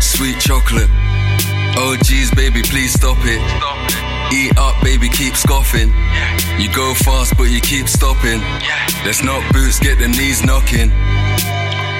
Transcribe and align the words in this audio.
Sweet 0.00 0.38
chocolate. 0.38 0.88
Oh 1.74 1.96
geez, 2.02 2.30
baby, 2.34 2.62
please 2.62 2.92
stop 2.92 3.18
it. 3.22 3.40
Eat 4.32 4.56
up, 4.56 4.82
baby, 4.82 5.08
keep 5.08 5.34
scoffing. 5.34 5.92
You 6.58 6.72
go 6.72 6.94
fast, 6.94 7.36
but 7.36 7.50
you 7.50 7.60
keep 7.60 7.88
stopping. 7.88 8.40
Let's 9.04 9.22
knock 9.22 9.42
boots, 9.52 9.78
get 9.78 9.98
the 9.98 10.08
knees 10.08 10.44
knocking. 10.44 10.90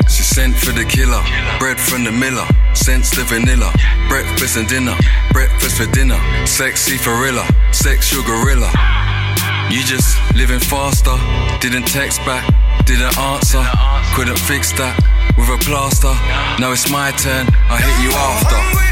She 0.09 0.23
sent 0.23 0.55
for 0.57 0.73
the 0.73 0.85
killer, 0.85 1.23
bread 1.59 1.81
from 1.81 2.05
the 2.05 2.13
miller, 2.13 2.47
sense 2.75 3.11
the 3.11 3.25
vanilla, 3.25 3.73
breakfast 4.09 4.57
and 4.57 4.69
dinner, 4.69 4.97
breakfast 5.33 5.79
for 5.79 5.91
dinner, 5.93 6.21
sexy 6.47 6.99
gorilla, 7.05 7.47
sexual 7.73 8.23
gorilla. 8.23 8.71
You 9.71 9.83
just 9.83 10.17
living 10.35 10.61
faster, 10.61 11.17
didn't 11.61 11.89
text 11.89 12.19
back, 12.25 12.45
didn't 12.85 13.17
answer, 13.19 13.65
couldn't 14.15 14.39
fix 14.39 14.73
that 14.73 15.12
with 15.37 15.49
a 15.49 15.59
plaster. 15.65 16.15
Now 16.61 16.73
it's 16.73 16.91
my 16.91 17.11
turn, 17.13 17.47
I 17.71 17.79
hit 17.81 17.97
you 18.05 18.13
after. 18.13 18.92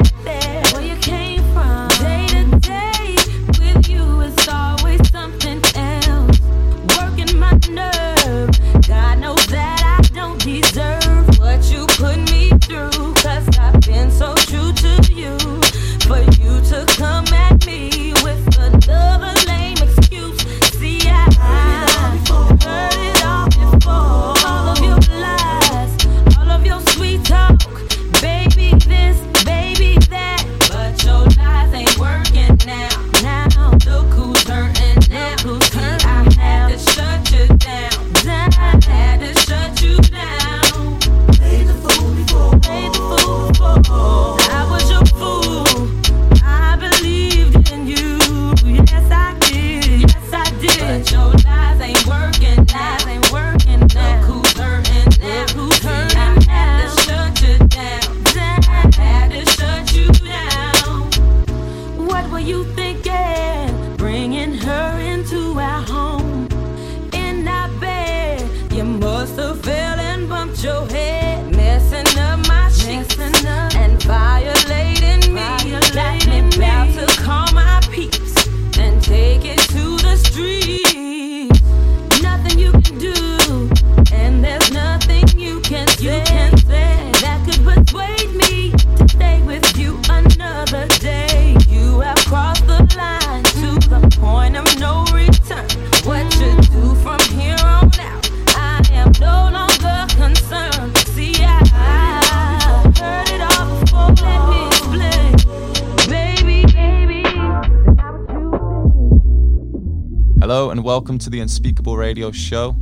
welcome 110.83 111.19
to 111.19 111.29
the 111.29 111.39
Unspeakable 111.39 111.95
Radio 111.95 112.31
Show, 112.31 112.75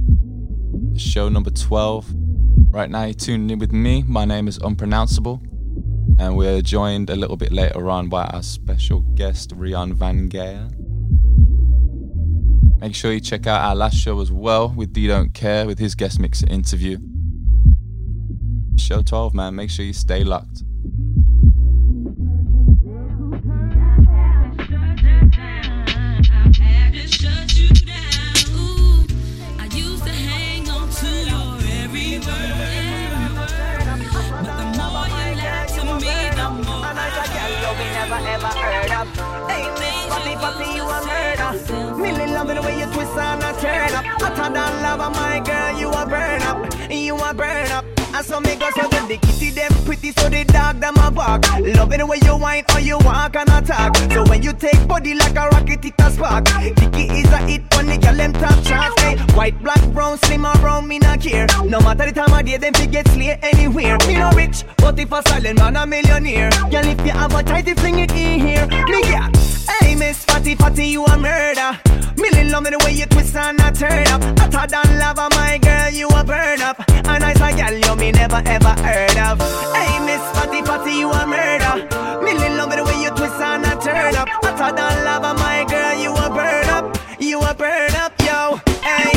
show 0.96 1.28
number 1.28 1.50
12. 1.50 2.08
Right 2.70 2.90
now, 2.90 3.04
you're 3.04 3.14
tuning 3.14 3.50
in 3.50 3.60
with 3.60 3.72
me. 3.74 4.04
My 4.08 4.26
name 4.26 4.48
is 4.48 4.58
Unpronounceable, 4.58 5.42
and 6.18 6.38
we're 6.38 6.62
joined 6.62 7.10
a 7.10 7.16
little 7.16 7.36
bit 7.36 7.52
later 7.52 7.90
on 7.90 8.08
by 8.08 8.26
our 8.28 8.42
special 8.42 9.02
guest, 9.16 9.52
Reon 9.56 9.94
Vangèr. 9.96 10.72
Make 12.80 12.96
sure 12.96 13.12
you 13.12 13.20
check 13.20 13.48
out 13.48 13.62
our 13.62 13.76
last 13.76 13.98
show 13.98 14.22
as 14.22 14.32
well 14.32 14.70
with 14.70 14.94
DeeDONTCARE 14.94 15.66
with 15.68 15.80
his 15.80 15.96
guest 15.96 16.20
mixer 16.20 16.48
interview. 16.50 17.00
Show 18.78 19.02
12, 19.02 19.34
man. 19.34 19.56
Make 19.56 19.70
sure 19.70 19.84
you 19.84 19.94
stay 19.94 20.24
locked. 20.24 20.64
Burn 47.34 47.72
up. 47.72 47.89
So 48.30 48.40
me 48.40 48.56
go 48.58 48.70
so 48.70 48.88
them 48.90 49.08
the 49.08 49.18
kitty 49.18 49.50
them 49.50 49.72
pretty 49.86 50.12
so 50.12 50.30
the 50.30 50.44
dog 50.44 50.80
them 50.80 50.96
a 50.98 51.10
bark. 51.10 51.50
Love 51.76 51.92
it 51.94 52.08
way 52.08 52.20
you 52.22 52.38
whine 52.38 52.64
or 52.76 52.80
you 52.80 53.00
walk 53.00 53.36
and 53.36 53.50
attack. 53.50 53.98
So 54.14 54.24
when 54.30 54.44
you 54.44 54.54
take 54.54 54.88
body 54.88 55.16
like 55.16 55.36
a 55.36 55.48
rocket 55.50 55.84
it 55.84 55.96
a 55.98 56.12
spark. 56.12 56.46
Dicky 56.76 57.10
is 57.10 57.32
a 57.32 57.38
hit 57.48 57.64
when 57.76 57.88
the 57.88 57.98
girl 57.98 58.14
them 58.14 58.34
top 58.34 58.64
charts 58.64 59.02
hey, 59.02 59.16
eh? 59.16 59.34
White, 59.34 59.60
black, 59.64 59.82
brown, 59.94 60.20
slim 60.20 60.46
or 60.46 60.54
brown 60.58 60.88
me 60.88 61.00
not 61.00 61.22
care. 61.22 61.48
No 61.66 61.80
matter 61.80 62.06
the 62.06 62.12
time 62.12 62.32
of 62.32 62.46
day 62.46 62.58
them 62.58 62.76
fi 62.76 62.86
get 62.86 63.08
slay 63.08 63.40
anywhere. 63.42 63.98
Me 64.06 64.14
no 64.14 64.30
rich 64.34 64.64
but 64.78 65.00
if 65.00 65.12
a 65.12 65.28
silent 65.28 65.58
man 65.58 65.76
a 65.76 65.88
millionaire. 65.88 66.52
Girl 66.70 66.86
if 66.86 67.04
you 67.04 67.12
have 67.12 67.34
a 67.34 67.42
tight 67.42 67.80
fling 67.80 67.98
it 67.98 68.12
in 68.12 68.42
here. 68.42 68.68
Me 68.68 69.02
yeah 69.10 69.32
Hey 69.82 69.96
Miss 69.96 70.24
Fatty 70.26 70.54
Fatty 70.54 70.86
you 70.86 71.04
a 71.04 71.18
murder. 71.18 71.80
Million 72.20 72.52
love 72.52 72.64
me 72.64 72.72
the 72.72 72.78
way 72.84 72.92
you 72.92 73.06
twist 73.06 73.36
and 73.36 73.60
I 73.62 73.72
turn 73.72 74.06
up. 74.08 74.22
Hotter 74.40 74.68
than 74.68 75.00
lava, 75.00 75.30
my 75.32 75.58
girl, 75.58 75.90
you 75.90 76.08
a 76.10 76.24
burn 76.24 76.62
up. 76.62 76.84
And 76.90 77.24
I 77.24 77.34
say, 77.34 77.56
girl, 77.56 77.80
you 77.80 77.96
me 77.96 78.12
never 78.20 78.42
ever 78.46 78.74
heard 78.84 79.18
of. 79.18 79.40
Hey, 79.74 79.96
Miss 80.08 80.24
Fatty 80.36 80.62
Fatty, 80.62 80.94
you 81.02 81.10
a 81.10 81.26
murder. 81.26 81.76
Million 82.22 82.58
love 82.58 82.72
the 82.76 82.84
way 82.84 83.02
you 83.02 83.12
twist 83.12 83.40
and 83.40 83.66
I 83.66 83.76
turn 83.80 84.16
up. 84.16 84.28
Hotter 84.44 84.76
than 84.76 84.96
lava, 85.06 85.34
my 85.36 85.66
girl, 85.72 85.96
you 86.04 86.12
a 86.12 86.28
burn 86.30 86.70
up. 86.78 86.86
You 87.20 87.40
a 87.40 87.54
burn 87.54 87.96
up, 87.96 88.14
yo. 88.28 88.60
Hey, 88.84 89.14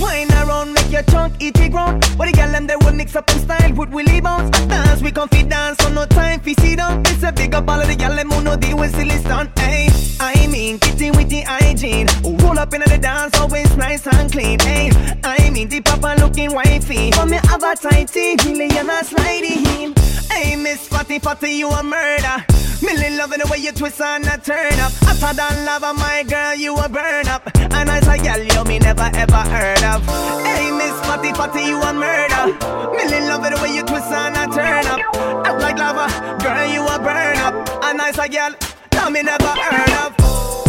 wine 0.00 0.32
around, 0.40 0.72
make 0.72 0.90
your 0.90 1.02
chunk 1.12 1.34
eat 1.38 1.58
it 1.60 1.70
ground. 1.70 2.00
But 2.16 2.26
the 2.28 2.32
girl 2.32 2.50
them 2.50 2.66
they 2.66 2.76
will 2.76 2.94
mix 2.94 3.14
up 3.14 3.30
in 3.30 3.38
style 3.40 3.72
with 3.74 3.90
Willie 3.90 4.22
bounce. 4.22 4.50
Dance, 4.66 5.02
we 5.02 5.10
confidence, 5.12 5.76
so 5.82 5.90
no 5.90 6.06
time 6.06 6.40
fi 6.40 6.54
sit 6.54 6.76
down. 6.78 7.02
It's 7.06 7.22
a 7.22 7.32
big 7.32 7.54
up 7.54 7.68
all 7.68 7.80
of 7.80 7.88
the 7.88 7.96
girl 7.96 8.16
them 8.16 8.30
know 8.44 8.56
deal 8.56 8.78
with 8.78 8.94
silly 8.96 9.18
stunt. 9.18 9.50
Hey, 9.58 9.88
I 10.18 10.46
mean, 10.46 10.78
kitty 10.78 11.10
with 11.10 11.28
the 11.28 11.42
hygiene. 11.42 12.08
Roll 12.24 12.58
up 12.58 12.72
in 12.72 12.80
the 12.80 12.98
dance, 12.98 13.38
always 13.38 13.76
nice 13.76 14.06
and 14.06 14.32
clean. 14.32 14.58
Hey, 14.60 14.90
I 15.22 15.35
mean, 15.56 15.68
the 15.68 15.80
papa 15.80 16.20
looking 16.20 16.52
wifey. 16.52 17.10
For 17.12 17.24
me, 17.24 17.38
have 17.48 17.62
a 17.62 17.74
tighty, 17.74 18.36
million 18.52 18.90
a 18.90 19.02
sliding. 19.02 19.94
Hey, 20.30 20.54
Miss 20.54 20.86
Fatty 20.88 21.18
Fatty, 21.18 21.50
you 21.50 21.68
a 21.70 21.82
murder. 21.82 22.44
Millie 22.82 23.16
loving 23.16 23.40
the 23.40 23.48
way 23.50 23.58
you 23.58 23.72
twist 23.72 24.00
and 24.02 24.26
a 24.26 24.36
turn 24.36 24.78
up. 24.80 24.92
Hotter 25.00 25.34
than 25.34 25.64
lava, 25.64 25.94
my 25.94 26.24
girl, 26.28 26.54
you 26.54 26.76
a 26.76 26.88
burn 26.88 27.26
up. 27.28 27.48
And 27.56 27.88
as 27.88 28.06
a 28.06 28.18
girl, 28.18 28.42
you 28.44 28.64
me 28.64 28.78
never 28.78 29.08
ever 29.14 29.42
heard 29.48 29.82
of. 29.82 30.04
Hey, 30.44 30.70
Miss 30.70 30.96
Fatty 31.06 31.32
Fatty, 31.32 31.62
you 31.62 31.80
a 31.80 31.92
murder. 31.92 32.52
Millie 32.92 33.26
loving 33.26 33.54
the 33.54 33.60
way 33.62 33.74
you 33.74 33.82
twist 33.82 34.12
and 34.12 34.36
a 34.36 34.54
turn 34.54 34.86
up. 34.86 35.00
Act 35.46 35.60
like 35.62 35.78
lava, 35.78 36.06
girl, 36.42 36.66
you 36.68 36.82
a 36.86 36.98
burn 36.98 37.38
up. 37.38 37.54
And 37.82 38.00
as 38.00 38.18
a 38.18 38.28
girl, 38.28 38.52
you 38.92 39.10
me 39.10 39.22
never 39.22 39.48
heard 39.48 39.90
of. 40.04 40.65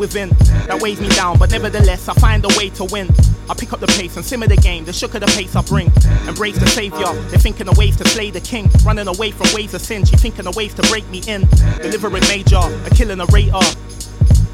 Within 0.00 0.30
that 0.66 0.80
weighs 0.80 1.00
me 1.00 1.08
down, 1.10 1.38
but 1.38 1.50
nevertheless, 1.50 2.08
I 2.08 2.14
find 2.14 2.44
a 2.44 2.48
way 2.56 2.70
to 2.70 2.84
win. 2.84 3.08
I 3.48 3.54
pick 3.54 3.72
up 3.72 3.80
the 3.80 3.86
pace 3.86 4.16
and 4.16 4.24
simmer 4.24 4.46
the 4.46 4.56
game, 4.56 4.84
the 4.84 4.92
shook 4.92 5.14
of 5.14 5.20
the 5.20 5.26
pace 5.26 5.54
I 5.54 5.62
bring. 5.62 5.92
Embrace 6.26 6.58
the 6.58 6.66
savior, 6.66 7.12
they're 7.28 7.38
thinking 7.38 7.68
of 7.68 7.76
ways 7.76 7.96
to 7.96 8.08
slay 8.08 8.30
the 8.30 8.40
king. 8.40 8.70
Running 8.84 9.06
away 9.06 9.30
from 9.30 9.46
ways 9.54 9.74
of 9.74 9.82
sin, 9.82 10.04
she 10.04 10.16
thinking 10.16 10.46
of 10.46 10.56
ways 10.56 10.74
to 10.74 10.82
break 10.88 11.06
me 11.10 11.22
in. 11.28 11.46
Delivering 11.82 12.24
major, 12.28 12.58
a 12.58 12.90
killing 12.90 13.20
a 13.20 13.26
rater. 13.26 13.60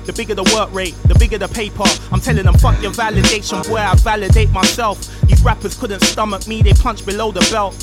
The 0.04 0.12
bigger 0.12 0.34
the 0.34 0.44
work 0.54 0.72
rate, 0.72 0.94
the 1.04 1.14
bigger 1.14 1.38
the 1.38 1.48
paper. 1.48 1.84
I'm 2.12 2.20
telling 2.20 2.44
them, 2.44 2.54
fuck 2.54 2.80
your 2.82 2.92
validation, 2.92 3.66
boy, 3.68 3.78
I 3.78 3.94
validate 3.96 4.50
myself. 4.50 4.98
These 5.22 5.42
rappers 5.42 5.78
couldn't 5.78 6.00
stomach 6.00 6.46
me, 6.48 6.62
they 6.62 6.72
punch 6.72 7.06
below 7.06 7.32
the 7.32 7.46
belt. 7.50 7.74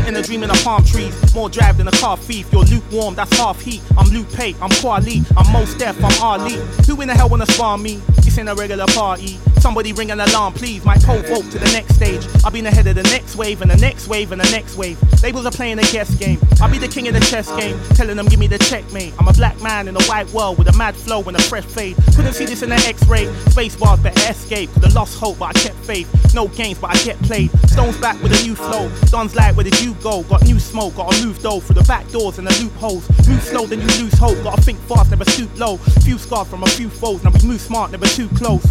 Sitting 0.00 0.16
a 0.16 0.22
dream 0.22 0.42
in 0.42 0.48
the 0.48 0.58
palm 0.64 0.82
trees, 0.82 1.34
more 1.34 1.50
drive 1.50 1.76
than 1.76 1.86
a 1.86 1.90
car 1.90 2.16
thief. 2.16 2.50
You're 2.50 2.64
lukewarm, 2.64 3.14
that's 3.14 3.36
half 3.36 3.60
heat. 3.60 3.82
I'm 3.98 4.08
Pay, 4.32 4.54
I'm 4.54 4.70
Kweli, 4.80 5.30
I'm 5.36 5.52
Mos 5.52 5.74
Def, 5.74 6.02
I'm 6.02 6.22
Ali. 6.22 6.54
Who 6.86 6.98
in 7.02 7.08
the 7.08 7.14
hell 7.14 7.28
wanna 7.28 7.44
spar 7.44 7.76
me? 7.76 7.96
This 8.22 8.38
ain't 8.38 8.48
a 8.48 8.54
regular 8.54 8.86
party. 8.86 9.38
Somebody 9.60 9.92
ring 9.92 10.10
an 10.10 10.18
alarm, 10.18 10.54
please. 10.54 10.82
My 10.86 10.96
pole 10.96 11.20
vote 11.20 11.44
to 11.52 11.58
the 11.58 11.70
next 11.72 11.96
stage. 11.96 12.26
I've 12.46 12.52
been 12.54 12.64
in 12.64 12.72
ahead 12.72 12.86
of 12.86 12.94
the 12.94 13.02
next 13.02 13.36
wave 13.36 13.60
and 13.60 13.70
the 13.70 13.76
next 13.76 14.08
wave 14.08 14.32
and 14.32 14.40
the 14.40 14.50
next 14.50 14.74
wave. 14.76 14.98
Labels 15.22 15.44
are 15.44 15.50
playing 15.50 15.78
a 15.78 15.82
guess 15.82 16.14
game. 16.14 16.38
I'll 16.62 16.70
be 16.70 16.78
the 16.78 16.88
king 16.88 17.08
of 17.08 17.14
the 17.14 17.20
chess 17.20 17.54
game, 17.56 17.78
telling 17.94 18.16
them 18.16 18.24
give 18.26 18.40
me 18.40 18.46
the 18.46 18.56
checkmate. 18.58 19.12
I'm 19.18 19.28
a 19.28 19.34
black 19.34 19.60
man 19.60 19.86
in 19.86 19.96
a 19.96 20.02
white 20.04 20.30
world 20.30 20.56
with 20.56 20.74
a 20.74 20.78
mad 20.78 20.96
flow 20.96 21.22
and 21.24 21.36
a 21.36 21.42
fresh 21.42 21.66
fade. 21.66 21.96
Couldn't 22.16 22.32
see 22.32 22.46
this 22.46 22.62
in 22.62 22.70
the 22.70 22.76
X-ray. 22.76 23.26
Space 23.50 23.76
bars 23.76 24.00
better 24.00 24.30
escape. 24.30 24.72
Could've 24.72 24.94
lost 24.94 25.18
hope, 25.18 25.38
but 25.38 25.54
I 25.54 25.60
kept 25.60 25.76
faith. 25.80 26.34
No 26.34 26.48
games, 26.48 26.78
but 26.78 26.96
I 26.96 27.04
get 27.04 27.20
played. 27.22 27.50
Stones 27.70 27.96
back 27.98 28.20
with 28.20 28.32
a 28.32 28.42
new 28.42 28.56
flow. 28.56 28.90
Don's 29.10 29.36
like, 29.36 29.54
where 29.54 29.62
did 29.62 29.80
you 29.80 29.94
go? 30.02 30.24
Got 30.24 30.44
new 30.44 30.58
smoke, 30.58 30.96
gotta 30.96 31.24
move 31.24 31.40
though 31.40 31.60
through 31.60 31.76
the 31.76 31.84
back 31.84 32.08
doors 32.08 32.38
and 32.38 32.46
the 32.46 32.62
loopholes. 32.62 33.08
Move 33.28 33.42
slow, 33.42 33.64
then 33.64 33.80
you 33.80 33.86
lose 34.02 34.12
hope. 34.14 34.42
Gotta 34.42 34.60
think 34.60 34.78
fast, 34.80 35.10
never 35.10 35.24
stoop 35.24 35.56
low. 35.56 35.76
Few 36.02 36.18
scars 36.18 36.48
from 36.48 36.64
a 36.64 36.66
few 36.66 36.90
foes. 36.90 37.22
Now 37.22 37.30
we 37.30 37.46
move 37.46 37.60
smart, 37.60 37.92
never 37.92 38.06
too 38.06 38.28
close. 38.30 38.64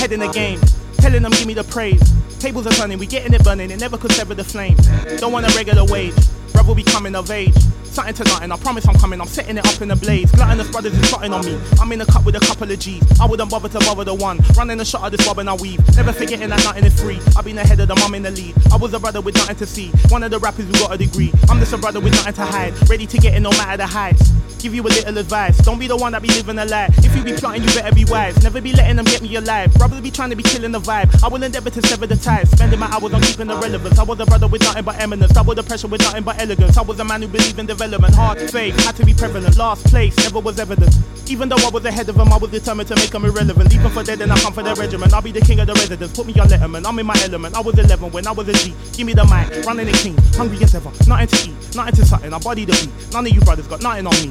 Head 0.00 0.12
in 0.12 0.20
the 0.20 0.28
game, 0.28 0.60
telling 0.98 1.22
them 1.22 1.32
give 1.32 1.46
me 1.46 1.54
the 1.54 1.64
praise. 1.64 2.02
Tables 2.38 2.66
are 2.66 2.72
turning, 2.72 2.98
we 2.98 3.06
getting 3.06 3.32
it 3.32 3.42
burning, 3.42 3.70
it 3.70 3.80
never 3.80 3.96
could 3.96 4.12
sever 4.12 4.34
the 4.34 4.44
flame. 4.44 4.76
Don't 5.16 5.32
want 5.32 5.46
a 5.46 5.56
regular 5.56 5.84
wage, 5.84 6.14
brother 6.52 6.74
be 6.74 6.84
coming 6.84 7.14
of 7.14 7.30
age. 7.30 7.54
Something 7.90 8.14
to 8.14 8.24
nothing, 8.24 8.52
I 8.52 8.56
promise 8.56 8.86
I'm 8.86 8.94
coming, 8.94 9.20
I'm 9.20 9.26
setting 9.26 9.58
it 9.58 9.66
up 9.66 9.82
in 9.82 9.90
a 9.90 9.96
blaze. 9.96 10.30
Gluttonous 10.30 10.70
brothers 10.70 10.96
is 10.96 11.10
plotting 11.10 11.32
on 11.32 11.44
me. 11.44 11.58
I'm 11.80 11.90
in 11.90 12.00
a 12.00 12.06
cup 12.06 12.24
with 12.24 12.36
a 12.36 12.40
couple 12.40 12.70
of 12.70 12.78
G's. 12.78 13.02
I 13.20 13.26
wouldn't 13.26 13.50
bother 13.50 13.68
to 13.68 13.78
bother 13.80 14.04
the 14.04 14.14
one. 14.14 14.38
Running 14.56 14.78
the 14.78 14.84
shot 14.84 15.02
of 15.02 15.10
this 15.10 15.26
bob 15.26 15.38
and 15.38 15.50
I 15.50 15.54
weave. 15.54 15.80
Never 15.96 16.12
forgetting 16.12 16.50
that 16.50 16.62
nothing 16.62 16.84
is 16.84 17.00
free. 17.00 17.18
I've 17.36 17.44
been 17.44 17.58
ahead 17.58 17.80
of 17.80 17.88
the 17.88 17.96
mum 17.96 18.14
in 18.14 18.22
the 18.22 18.30
lead. 18.30 18.54
I 18.72 18.76
was 18.76 18.94
a 18.94 19.00
brother 19.00 19.20
with 19.20 19.34
nothing 19.34 19.56
to 19.56 19.66
see. 19.66 19.88
One 20.08 20.22
of 20.22 20.30
the 20.30 20.38
rappers 20.38 20.66
who 20.66 20.72
got 20.74 20.94
a 20.94 20.98
degree. 20.98 21.32
I'm 21.48 21.58
just 21.58 21.72
a 21.72 21.78
brother 21.78 21.98
with 21.98 22.12
nothing 22.12 22.34
to 22.34 22.44
hide. 22.44 22.88
Ready 22.88 23.06
to 23.08 23.18
get 23.18 23.34
in 23.34 23.42
no 23.42 23.50
matter 23.50 23.78
the 23.78 23.86
heights. 23.88 24.30
Give 24.60 24.74
you 24.74 24.82
a 24.82 24.84
little 24.84 25.16
advice. 25.16 25.56
Don't 25.58 25.78
be 25.78 25.86
the 25.86 25.96
one 25.96 26.12
that 26.12 26.20
be 26.22 26.28
living 26.28 26.58
a 26.58 26.66
lie. 26.66 26.90
If 26.98 27.16
you 27.16 27.24
be 27.24 27.32
plotting, 27.32 27.62
you 27.62 27.68
better 27.74 27.94
be 27.94 28.04
wise. 28.04 28.40
Never 28.42 28.60
be 28.60 28.72
letting 28.72 28.96
them 28.96 29.06
get 29.06 29.22
me 29.22 29.34
alive. 29.34 29.72
Brothers 29.74 30.02
be 30.02 30.10
trying 30.10 30.30
to 30.30 30.36
be 30.36 30.42
killing 30.42 30.70
the 30.70 30.80
vibe. 30.80 31.24
I 31.24 31.28
will 31.28 31.42
endeavor 31.42 31.70
to 31.70 31.82
sever 31.88 32.06
the 32.06 32.16
ties. 32.16 32.50
Spending 32.50 32.78
my 32.78 32.86
hours 32.86 33.12
on 33.14 33.22
keeping 33.22 33.46
the 33.46 33.56
relevance. 33.56 33.98
I 33.98 34.02
was 34.02 34.20
a 34.20 34.26
brother 34.26 34.46
with 34.46 34.60
nothing 34.60 34.84
but 34.84 35.00
eminence. 35.00 35.34
I 35.36 35.42
was 35.42 35.56
the 35.56 35.62
pressure 35.62 35.88
with 35.88 36.02
nothing 36.02 36.22
but 36.22 36.38
elegance. 36.38 36.76
I 36.76 36.82
was 36.82 37.00
a 37.00 37.04
man 37.04 37.22
who 37.22 37.28
believed 37.28 37.58
in 37.58 37.66
development. 37.80 38.14
Hard 38.14 38.38
faith 38.50 38.76
had 38.84 38.94
to 38.96 39.06
be 39.06 39.14
prevalent. 39.14 39.56
Last 39.56 39.86
place 39.86 40.14
never 40.18 40.40
was 40.40 40.60
evident. 40.60 40.94
Even 41.30 41.48
though 41.48 41.56
I 41.56 41.70
was 41.70 41.82
ahead 41.86 42.10
of 42.10 42.14
them, 42.14 42.30
I 42.30 42.36
was 42.36 42.50
determined 42.50 42.88
to 42.88 42.96
make 42.96 43.08
them 43.08 43.24
irrelevant. 43.24 43.74
Even 43.74 43.90
for 43.90 44.02
dead, 44.02 44.20
and 44.20 44.30
I 44.30 44.38
come 44.40 44.52
for 44.52 44.62
their 44.62 44.74
regiment. 44.74 45.14
I'll 45.14 45.22
be 45.22 45.32
the 45.32 45.40
king 45.40 45.60
of 45.60 45.66
the 45.66 45.72
residents. 45.72 46.14
Put 46.14 46.26
me 46.26 46.34
on 46.38 46.48
Letterman. 46.48 46.84
I'm 46.86 46.98
in 46.98 47.06
my 47.06 47.18
element. 47.24 47.56
I 47.56 47.60
was 47.60 47.78
11 47.78 48.10
when 48.10 48.26
I 48.26 48.32
was 48.32 48.48
a 48.48 48.52
G. 48.52 48.74
Give 48.92 49.06
me 49.06 49.14
the 49.14 49.24
mic, 49.24 49.64
running 49.64 49.88
it 49.88 49.94
clean. 49.94 50.18
Hungry 50.36 50.62
as 50.62 50.74
ever. 50.74 50.92
Nothing 51.08 51.28
to 51.28 51.48
eat, 51.48 51.74
nothing 51.74 51.94
to 51.94 52.04
something. 52.04 52.34
I 52.34 52.38
body 52.38 52.66
the 52.66 52.72
beat. 52.72 53.12
None 53.12 53.26
of 53.26 53.32
you 53.32 53.40
brothers 53.40 53.66
got 53.66 53.82
nothing 53.82 54.06
on 54.06 54.14
me. 54.20 54.30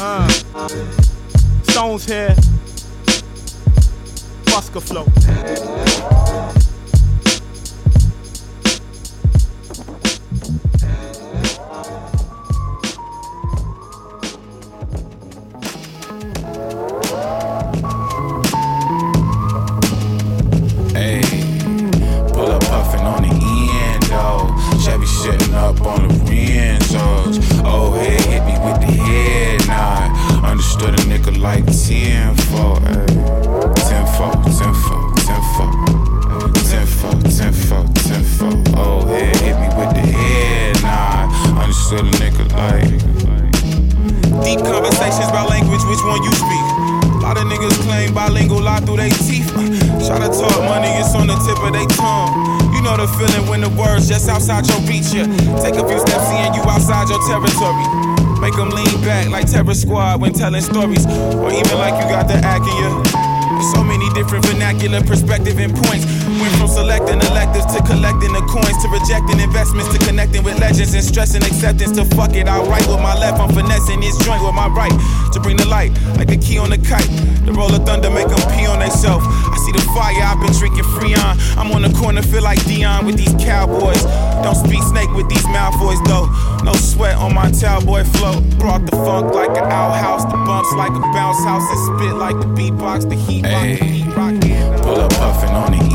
Uh. 0.00 0.28
Stones 1.62 2.06
here. 2.06 2.34
Busker 4.50 4.82
flow. 4.82 6.67
Hey, 20.92 21.22
pull 22.34 22.50
up 22.52 22.60
puffin' 22.64 23.00
on 23.00 23.22
the. 23.22 23.28
Chevy 24.84 25.06
sitting 25.06 25.54
up 25.54 25.80
on 25.80 26.08
the. 26.26 26.78
Oh, 27.64 27.92
head 27.94 28.20
hit 28.20 28.44
me 28.44 28.52
with 28.64 28.80
the 28.80 28.92
head. 28.92 29.62
Understood 30.44 30.94
a 30.94 31.02
nigga 31.04 31.40
like 31.40 31.64
10 31.64 32.36
for, 32.36 32.76
ayy. 32.84 32.98
Eh. 32.98 33.16
10 33.88 34.06
for, 34.16 34.32
10 34.44 34.74
for, 34.74 35.00
10 35.16 35.42
for. 35.54 35.68
Eh. 35.88 36.52
10 36.68 36.86
for, 36.86 37.12
10 37.22 37.52
for, 37.54 37.82
10 38.02 38.24
for. 38.24 38.52
Oh, 38.76 39.06
head 39.06 39.36
hit 39.36 39.56
me 39.58 39.68
with 39.78 39.92
the 39.94 40.04
head. 40.04 40.76
Understood 41.56 42.04
a 42.04 42.10
nigga 42.20 42.44
like. 42.52 42.98
Deep 44.44 44.60
conversations 44.60 45.28
about 45.28 45.50
language, 45.50 45.82
which 45.84 46.02
one 46.04 46.22
you 46.22 46.32
speak? 46.32 46.97
Lot 47.28 47.36
of 47.36 47.44
niggas 47.44 47.76
claim 47.84 48.14
bilingual 48.14 48.62
lie 48.62 48.80
through 48.80 48.96
their 48.96 49.10
teeth. 49.10 49.52
Try 49.52 50.16
to 50.16 50.32
talk 50.32 50.64
money, 50.64 50.88
it's 50.96 51.12
on 51.14 51.26
the 51.26 51.36
tip 51.44 51.60
of 51.60 51.76
their 51.76 51.84
tongue. 51.92 52.32
You 52.72 52.80
know 52.80 52.96
the 52.96 53.04
feeling 53.20 53.44
when 53.50 53.60
the 53.60 53.68
words 53.68 54.08
just 54.08 54.30
outside 54.30 54.64
your 54.64 54.80
reach. 54.88 55.12
Yeah. 55.12 55.28
Take 55.60 55.76
a 55.76 55.84
few 55.84 56.00
steps 56.00 56.24
seeing 56.24 56.56
you 56.56 56.64
outside 56.64 57.12
your 57.12 57.20
territory. 57.28 57.84
Make 58.40 58.56
them 58.56 58.72
lean 58.72 59.04
back 59.04 59.28
like 59.28 59.44
Terror 59.44 59.74
Squad 59.74 60.22
when 60.22 60.32
telling 60.32 60.62
stories. 60.62 61.04
Or 61.04 61.52
even 61.52 61.76
like 61.76 62.00
you 62.00 62.08
got 62.08 62.32
the 62.32 62.40
act. 62.40 62.64
So 63.76 63.84
many 63.84 64.08
different 64.14 64.46
vernacular 64.46 65.02
perspective 65.02 65.58
and 65.58 65.76
points. 65.84 66.06
From 66.56 66.68
selecting 66.68 67.20
electives 67.20 67.66
to 67.74 67.82
collecting 67.84 68.32
the 68.32 68.40
coins 68.48 68.78
to 68.82 68.88
rejecting 68.88 69.40
investments 69.40 69.92
to 69.92 69.98
connecting 70.06 70.42
with 70.42 70.58
legends 70.58 70.94
and 70.94 71.04
stressing 71.04 71.42
acceptance 71.42 71.92
to 71.98 72.04
fuck 72.16 72.34
it. 72.34 72.48
I 72.48 72.62
write 72.64 72.86
with 72.88 73.00
my 73.00 73.12
left, 73.18 73.40
I'm 73.40 73.52
finessing 73.52 74.00
this 74.00 74.16
joint 74.24 74.42
with 74.42 74.54
my 74.54 74.68
right 74.68 74.94
to 75.32 75.40
bring 75.40 75.56
the 75.56 75.66
light 75.66 75.92
like 76.16 76.30
a 76.30 76.36
key 76.36 76.58
on 76.58 76.70
the 76.70 76.78
kite. 76.78 77.08
The 77.44 77.52
roll 77.52 77.74
of 77.74 77.84
thunder 77.84 78.10
make 78.10 78.28
them 78.28 78.40
pee 78.56 78.66
on 78.66 78.80
themselves. 78.80 79.24
I 79.28 79.56
see 79.64 79.72
the 79.72 79.84
fire, 79.92 80.16
I've 80.24 80.40
been 80.40 80.52
drinking 80.56 80.88
Freon. 80.96 81.36
I'm 81.56 81.70
on 81.72 81.82
the 81.82 81.92
corner, 81.92 82.22
feel 82.22 82.42
like 82.42 82.58
Deion 82.64 83.04
with 83.04 83.16
these 83.16 83.34
cowboys. 83.44 84.02
Don't 84.42 84.56
speak 84.56 84.82
snake 84.82 85.10
with 85.14 85.28
these 85.28 85.44
Malfoys 85.52 86.00
though. 86.06 86.26
No 86.64 86.72
sweat 86.74 87.16
on 87.16 87.34
my 87.34 87.50
cowboy 87.52 88.04
flow. 88.04 88.40
Brought 88.58 88.86
the 88.86 88.96
funk 88.96 89.34
like 89.34 89.50
an 89.50 89.68
outhouse, 89.70 90.24
the 90.24 90.38
bumps 90.46 90.72
like 90.74 90.92
a 90.92 91.00
bounce 91.12 91.42
house, 91.44 91.66
and 91.70 91.80
spit 92.00 92.14
like 92.16 92.36
the 92.38 92.48
beatbox, 92.56 93.08
the 93.08 93.16
heat 93.16 93.44
rock, 93.44 93.62
the 93.62 93.84
heat 93.84 94.06
rock. 94.16 94.82
pull 94.82 95.00
up 95.00 95.12
puffin' 95.14 95.54
on 95.54 95.72
the 95.72 95.87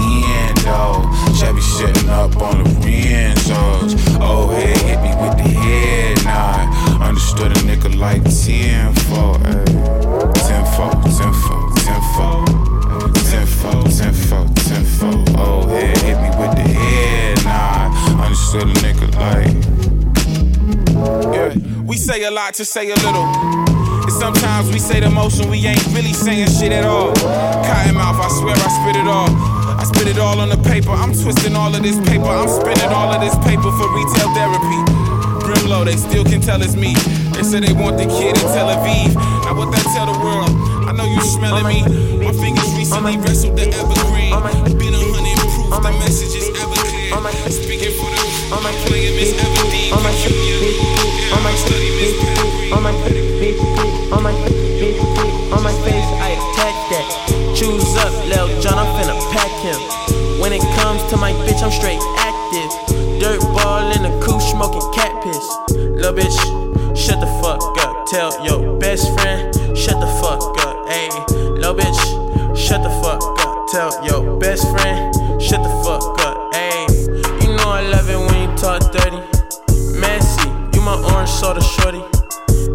end. 0.65 1.35
Chevy 1.37 1.61
sitting 1.61 2.09
up 2.09 2.35
on 2.37 2.63
the 2.63 2.69
Renzos. 2.81 4.17
Oh, 4.19 4.49
head 4.49 4.77
hit 4.77 5.01
me 5.01 5.11
with 5.21 5.37
the 5.37 5.49
head 5.49 6.23
nod. 6.25 7.01
Understood 7.01 7.51
a 7.51 7.59
nigga 7.61 7.95
like 7.97 8.23
10 8.23 8.93
for, 9.07 9.37
ayy. 9.49 9.65
10 10.47 10.65
for, 10.75 10.91
10 11.03 11.33
for, 11.43 11.61
10 11.79 12.01
for. 12.15 12.45
10 13.29 13.45
for, 13.47 13.83
10 13.89 14.13
for, 14.13 14.43
10 14.55 14.85
for. 14.85 15.13
Oh, 15.37 15.67
head 15.67 15.97
hit 15.97 16.17
me 16.21 16.29
with 16.39 16.55
the 16.55 16.67
head 16.67 17.43
nod. 17.43 17.91
Understood 18.19 18.63
a 18.63 18.73
nigga 18.81 19.07
like. 19.19 19.53
Yeah, 21.33 21.81
we 21.83 21.97
say 21.97 22.23
a 22.23 22.31
lot 22.31 22.53
to 22.55 22.65
say 22.65 22.89
a 22.91 22.95
little. 22.95 23.27
Sometimes 24.09 24.71
we 24.71 24.79
say 24.79 24.99
the 24.99 25.09
motion, 25.09 25.49
we 25.49 25.65
ain't 25.65 25.85
really 25.87 26.13
saying 26.13 26.47
shit 26.47 26.71
at 26.71 26.85
all. 26.85 27.13
Cotton 27.13 27.95
mouth, 27.95 28.19
I 28.19 28.29
swear 28.29 28.55
I 28.55 28.69
spit 28.81 28.95
it 28.95 29.07
all. 29.07 29.62
I 29.83 29.85
spit 29.85 30.07
it 30.07 30.17
all 30.17 30.39
on 30.39 30.47
the 30.47 30.55
paper. 30.63 30.95
I'm 30.95 31.11
twisting 31.11 31.59
all 31.59 31.67
of 31.67 31.83
this 31.83 31.99
paper. 32.07 32.31
I'm 32.31 32.47
spinning 32.47 32.87
all 32.95 33.11
of 33.11 33.19
this 33.19 33.35
paper 33.43 33.67
for 33.67 33.91
retail 33.91 34.31
therapy. 34.31 34.79
Grimlow, 35.43 35.83
they 35.83 35.99
still 35.99 36.23
can 36.23 36.39
tell 36.39 36.63
it's 36.63 36.71
me. 36.71 36.95
They 37.35 37.43
say 37.43 37.59
they 37.59 37.75
want 37.75 37.99
the 37.99 38.07
kid 38.07 38.39
in 38.39 38.47
Tel 38.55 38.71
Aviv. 38.71 39.11
Now 39.43 39.59
what 39.59 39.75
that 39.75 39.83
tell 39.91 40.07
the 40.07 40.15
world? 40.23 40.47
I 40.87 40.95
know 40.95 41.03
you 41.03 41.19
smelling 41.19 41.67
me. 41.67 41.83
My 42.23 42.31
fingers 42.31 42.71
recently 42.79 43.19
wrestled 43.19 43.59
the 43.59 43.67
evergreen. 43.75 44.31
Been 44.79 44.95
a 44.95 45.03
hundred 45.03 45.35
proof, 45.51 45.75
the 45.75 45.91
message 45.99 46.31
is 46.31 46.47
ever 46.63 46.79
clear. 46.87 47.11
Speaking 47.51 47.91
for 47.99 48.07
the 48.07 48.23
I'm 48.55 48.63
playing 48.87 49.19
Miss 49.19 49.35
Everdeen. 49.35 49.91
Yeah, 49.91 51.35
I'm 51.35 51.55
study 51.59 51.91
Miss 51.99 52.15
Pettigrew. 52.23 52.71
on 52.71 52.87
my 52.87 52.95
face, 53.03 53.59
on 54.15 54.23
my 54.23 54.31
on 55.51 55.59
my 55.59 55.75
face, 55.83 55.92
mic, 61.23 61.35
bitch, 61.47 61.63
I'm 61.63 61.71
straight 61.71 62.03
active. 62.19 62.69
Dirt 63.21 63.39
ball 63.55 63.91
in 63.95 64.03
a 64.03 64.11
coupe, 64.19 64.41
smoking 64.41 64.83
cat 64.93 65.23
piss. 65.23 65.45
Little 65.71 66.11
bitch, 66.11 66.37
shut 66.97 67.21
the 67.21 67.31
fuck 67.39 67.63
up. 67.79 68.05
Tell 68.07 68.31
your 68.43 68.77
best 68.77 69.07
friend, 69.15 69.55
shut 69.77 69.99
the 70.03 70.11
fuck 70.19 70.43
up. 70.67 70.75
Ayy, 70.89 71.15
little 71.55 71.75
bitch, 71.75 72.01
shut 72.57 72.83
the 72.83 72.89
fuck 73.01 73.23
up. 73.39 73.67
Tell 73.71 73.91
your 74.05 74.37
best 74.37 74.69
friend, 74.71 75.15
shut 75.41 75.63
the 75.63 75.73
fuck 75.85 76.03
up. 76.27 76.37
Ayy, 76.53 76.91
you 77.41 77.55
know 77.55 77.69
I 77.71 77.87
love 77.87 78.09
it 78.09 78.19
when 78.19 78.37
you 78.43 78.57
talk 78.57 78.81
dirty. 78.91 79.21
Messy, 79.95 80.49
you 80.73 80.81
my 80.81 80.99
orange 81.13 81.29
soda 81.29 81.61
shorty. 81.61 82.03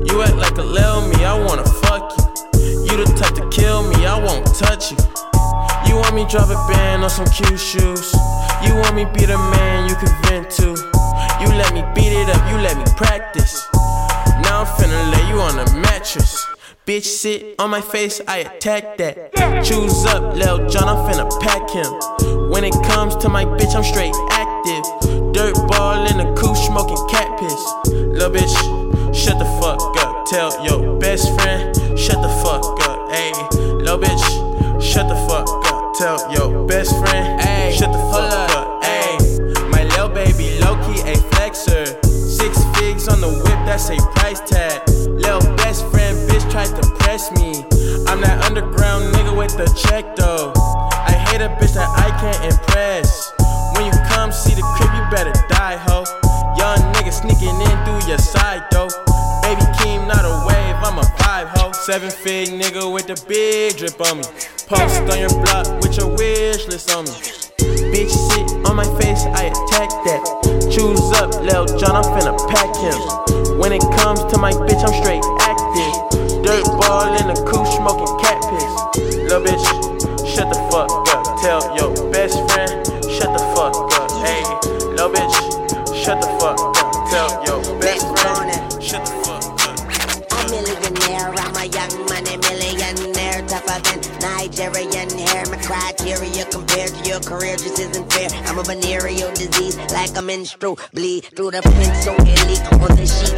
You 0.08 0.22
act 0.22 0.36
like 0.36 0.56
a 0.56 0.62
lil 0.62 1.06
me, 1.08 1.22
I 1.24 1.36
wanna 1.36 1.68
fuck 1.84 2.16
you. 2.16 2.64
You 2.88 3.04
the 3.04 3.12
type 3.12 3.34
to 3.34 3.46
kill 3.50 3.86
me, 3.90 4.06
I 4.06 4.16
won't 4.16 4.46
touch 4.54 4.90
you. 4.90 4.96
You 5.86 5.96
want 5.96 6.14
me 6.14 6.24
drop 6.30 6.48
a 6.48 6.72
band 6.72 7.04
on 7.04 7.10
some 7.10 7.26
cute 7.26 7.60
shoes? 7.60 8.14
me 8.98 9.04
be 9.14 9.26
the 9.26 9.38
man 9.38 9.88
you 9.88 9.94
can 9.94 10.10
vent 10.24 10.50
to. 10.50 10.74
You 11.40 11.48
let 11.56 11.72
me 11.72 11.82
beat 11.94 12.10
it 12.10 12.28
up, 12.34 12.42
you 12.50 12.58
let 12.58 12.76
me 12.76 12.84
practice. 12.96 13.68
Now 14.42 14.62
I'm 14.62 14.66
finna 14.66 15.12
lay 15.12 15.28
you 15.30 15.38
on 15.40 15.54
a 15.60 15.66
mattress. 15.76 16.44
Bitch, 16.84 17.04
sit 17.04 17.54
on 17.60 17.70
my 17.70 17.80
face, 17.80 18.20
I 18.26 18.38
attack 18.38 18.96
that. 18.96 19.32
Choose 19.64 20.04
up, 20.06 20.34
Lil 20.34 20.68
John, 20.68 20.88
I'm 20.88 21.00
finna 21.06 21.28
pack 21.40 21.70
him. 21.70 22.50
When 22.50 22.64
it 22.64 22.74
comes 22.90 23.14
to 23.16 23.28
my 23.28 23.44
bitch, 23.44 23.76
I'm 23.76 23.84
straight 23.84 24.14
active. 24.30 24.82
Dirt 25.32 25.54
ball 25.68 26.04
in 26.10 26.16
the 26.18 26.34
coupe, 26.34 26.56
smoking 26.56 27.02
cat 27.08 27.38
piss. 27.38 27.62
Lil 27.92 28.30
bitch, 28.30 29.14
shut 29.14 29.38
the 29.38 29.48
fuck 29.60 29.80
up. 29.98 30.26
Tell 30.26 30.50
your 30.64 30.98
best 30.98 31.32
friend 31.36 31.67
check 49.78 50.16
though. 50.16 50.52
I 50.90 51.12
hate 51.30 51.40
a 51.40 51.48
bitch 51.48 51.74
that 51.74 51.88
I 51.94 52.10
can't 52.18 52.42
impress. 52.50 53.30
When 53.74 53.86
you 53.86 53.94
come 54.10 54.32
see 54.32 54.54
the 54.54 54.66
crib, 54.74 54.90
you 54.90 55.04
better 55.10 55.32
die, 55.48 55.78
ho. 55.86 56.02
Young 56.58 56.82
nigga 56.94 57.12
sneaking 57.14 57.54
in 57.54 57.76
through 57.86 58.02
your 58.10 58.18
side 58.18 58.66
though. 58.72 58.90
Baby 59.42 59.62
Keem, 59.78 60.06
not 60.08 60.26
a 60.26 60.34
wave, 60.46 60.76
I'm 60.82 60.98
a 60.98 61.06
five 61.22 61.48
ho. 61.54 61.70
Seven 61.72 62.10
fig 62.10 62.48
nigga 62.48 62.92
with 62.92 63.06
the 63.06 63.16
big 63.28 63.76
drip 63.78 64.00
on 64.00 64.18
me. 64.18 64.24
Post 64.66 65.06
on 65.06 65.18
your 65.18 65.32
block 65.46 65.66
with 65.80 65.96
your 65.96 66.10
wish 66.16 66.66
list 66.66 66.90
on 66.90 67.04
me. 67.04 67.14
Bitch 67.94 68.10
sit 68.10 68.50
on 68.66 68.74
my 68.76 68.88
face, 68.98 69.22
I 69.38 69.54
attack 69.54 69.90
that. 70.10 70.20
Choose 70.74 71.06
up, 71.22 71.30
Lil 71.40 71.66
John, 71.78 71.94
I'm 71.94 72.04
finna 72.18 72.34
pack 72.50 72.74
him. 72.82 73.58
When 73.58 73.72
it 73.72 73.82
comes 73.98 74.24
to 74.32 74.38
my 74.38 74.52
bitch, 74.52 74.82
I'm 74.82 74.94
straight 75.02 75.22
bleed 100.92 101.24
through 101.36 101.52
the 101.52 101.62
pencil 101.62 102.14
and 102.18 102.46
leak 102.48 102.72
on 102.72 102.96
the 102.96 103.06
sheet. 103.06 103.37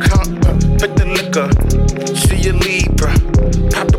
shit, 0.00 0.10
count, 0.10 0.46
uh, 0.46 0.52
put 0.78 0.96
the 0.96 1.04
liquor. 1.06 1.48
See 2.14 2.36
you 2.36 2.52
Libra. 2.52 3.12
Pop 3.70 3.88
the 3.88 3.98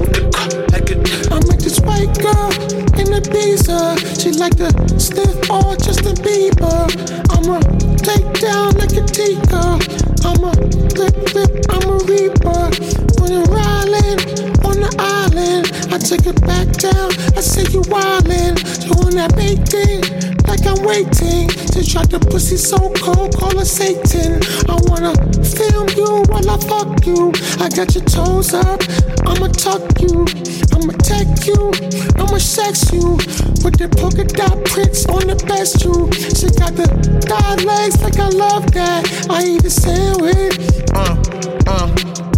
with 0.00 0.12
the 0.12 0.22
car 0.32 0.48
like 0.72 0.90
a. 0.90 0.96
I 1.32 1.38
met 1.46 1.60
this 1.60 1.80
white 1.80 2.12
girl 2.20 2.52
in 2.98 3.12
Ibiza. 3.12 4.20
She 4.20 4.32
like 4.32 4.56
the 4.56 4.70
stiff 4.98 5.50
or 5.50 5.76
Justin 5.76 6.16
Bieber. 6.16 6.88
I'ma 7.30 7.60
take 7.96 8.28
down 8.40 8.74
like 8.76 8.94
a 8.96 9.04
Tika. 9.04 9.78
I'ma 10.24 10.52
flip, 10.94 11.14
flip, 11.30 11.50
I'm 11.70 11.84
a 11.88 11.98
reaper. 12.06 12.70
When 13.20 13.32
you're 13.32 13.50
riding 13.50 14.20
on 14.64 14.80
the 14.80 14.92
island, 14.98 15.70
I 15.92 15.98
take 15.98 16.26
it 16.26 16.40
back 16.42 16.68
down. 16.78 17.12
I 17.36 17.40
say 17.40 17.62
you 17.72 17.82
wildin'. 17.82 18.56
You 18.84 18.92
on 19.06 19.14
that 19.16 19.34
big? 19.36 20.31
Like 20.48 20.66
I'm 20.66 20.84
waiting 20.84 21.48
to 21.48 21.80
try 21.84 22.04
the 22.04 22.18
pussy 22.30 22.56
so 22.56 22.78
cold, 23.00 23.36
call 23.36 23.56
her 23.58 23.64
Satan. 23.64 24.40
I 24.68 24.76
wanna 24.88 25.14
film 25.42 25.88
you 25.96 26.22
while 26.28 26.48
I 26.50 26.58
fuck 26.68 27.06
you. 27.06 27.32
I 27.60 27.68
got 27.68 27.94
your 27.94 28.04
toes 28.04 28.52
up, 28.54 28.80
I'ma 29.26 29.48
tuck 29.48 30.00
you, 30.00 30.26
I'ma 30.74 30.92
tech 31.00 31.28
you, 31.46 31.72
I'ma 32.20 32.38
sex 32.38 32.92
you 32.92 33.16
with 33.64 33.78
the 33.78 33.88
polka 33.88 34.24
dot 34.24 34.64
prints 34.66 35.06
on 35.06 35.26
the 35.28 35.36
best 35.46 35.80
shoe. 35.80 36.10
She 36.36 36.48
got 36.58 36.74
the 36.76 36.86
thigh 37.28 37.56
legs 37.64 38.00
like 38.02 38.18
I 38.18 38.28
love 38.28 38.70
that. 38.72 39.06
I 39.30 39.44
eat 39.44 39.64
a 39.64 39.70
sandwich. 39.70 40.58
Uh, 40.94 41.16
uh, 41.66 41.88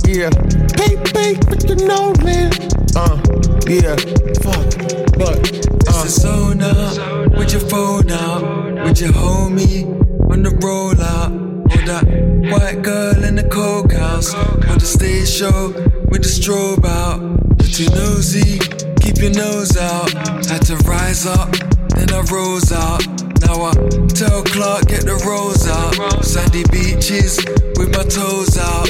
yeah, 0.06 0.30
Bake, 0.76 1.02
bake 1.12 1.40
with 1.50 1.66
the 1.66 1.76
Nolan. 1.88 2.52
uh, 2.94 3.18
yeah. 3.66 3.96
Fuck, 4.44 5.18
but, 5.18 5.38
It's 5.48 5.88
uh, 5.88 6.04
a 6.04 6.08
zone 6.08 6.62
out 6.62 7.13
with 7.44 7.52
your 7.52 7.68
phone 7.68 8.11
out, 8.11 8.42
with 8.87 9.00
your 9.02 9.11
homie 9.11 9.85
on 10.30 10.42
the 10.42 10.48
rollout. 10.64 11.44
Or 11.64 11.87
that 11.87 12.04
white 12.50 12.83
girl 12.83 13.22
in 13.22 13.37
the 13.37 13.46
coke 13.48 13.92
house, 13.92 14.33
or 14.35 14.78
the 14.78 14.87
stage 14.87 15.28
show 15.28 15.72
with 16.09 16.22
the 16.22 16.33
strobe 16.33 16.87
out. 16.87 17.20
You're 17.61 17.68
too 17.68 17.90
nosy, 17.94 18.59
keep 19.00 19.18
your 19.18 19.33
nose 19.33 19.76
out. 19.76 20.11
Had 20.48 20.62
to 20.68 20.76
rise 20.88 21.26
up, 21.26 21.52
then 21.92 22.09
I 22.12 22.20
rose 22.33 22.72
out. 22.72 23.04
Now 23.44 23.68
I 23.68 23.72
tell 24.16 24.42
Clark 24.44 24.88
get 24.88 25.04
the 25.04 25.20
rolls 25.28 25.68
out. 25.68 26.24
Sandy 26.24 26.64
beaches 26.72 27.44
with 27.76 27.92
my 27.92 28.04
toes 28.04 28.57
out. 28.57 28.88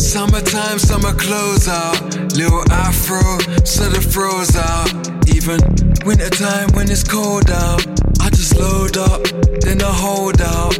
Summertime, 0.00 0.78
summer 0.78 1.12
clothes 1.12 1.68
out. 1.68 2.00
Little 2.32 2.64
afro, 2.72 3.20
so 3.64 3.84
the 3.90 4.00
froze 4.00 4.56
out. 4.56 4.88
Even 5.28 5.89
wintertime 6.04 6.68
when 6.72 6.90
it's 6.90 7.04
cold 7.04 7.50
out. 7.50 7.86
I 8.20 8.30
just 8.30 8.56
load 8.56 8.96
up, 8.96 9.22
then 9.60 9.82
I 9.82 9.92
hold 9.92 10.40
out. 10.40 10.78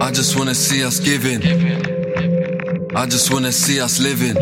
I 0.02 0.10
just 0.12 0.36
wanna 0.36 0.54
see 0.54 0.84
us 0.84 1.00
giving. 1.00 1.42
I 2.96 3.06
just 3.06 3.32
wanna 3.32 3.52
see 3.52 3.80
us 3.80 3.98
living. 4.00 4.36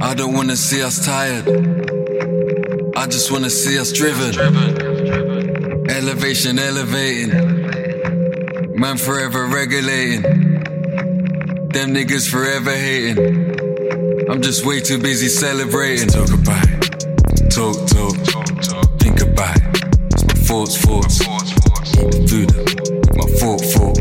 I 0.00 0.14
don't 0.14 0.34
wanna 0.34 0.56
see 0.56 0.82
us 0.82 1.04
tired. 1.04 1.48
I 2.96 3.06
just 3.06 3.30
wanna 3.30 3.50
see 3.50 3.78
us 3.78 3.92
driven. 3.92 4.34
Elevation, 5.90 6.58
elevating. 6.58 7.30
Man 8.78 8.96
forever 8.98 9.46
regulating. 9.46 10.22
Them 11.68 11.94
niggas 11.94 12.30
forever 12.30 12.74
hating. 12.74 14.30
I'm 14.30 14.42
just 14.42 14.64
way 14.64 14.80
too 14.80 14.98
busy 14.98 15.28
celebrating. 15.28 16.08
Talk 16.08 16.32
about 16.32 16.68
it. 16.68 16.83
Talk, 17.54 17.86
talk. 17.86 18.16
Think 18.98 19.20
about 19.20 19.54
it. 19.54 19.62
It's 20.10 20.24
my 20.24 20.34
thoughts, 20.34 20.76
thoughts. 20.76 21.20
Eat 21.22 22.10
the 22.10 22.26
food 22.26 22.50
my 23.14 23.30
fork, 23.38 23.62
fork. 23.62 23.94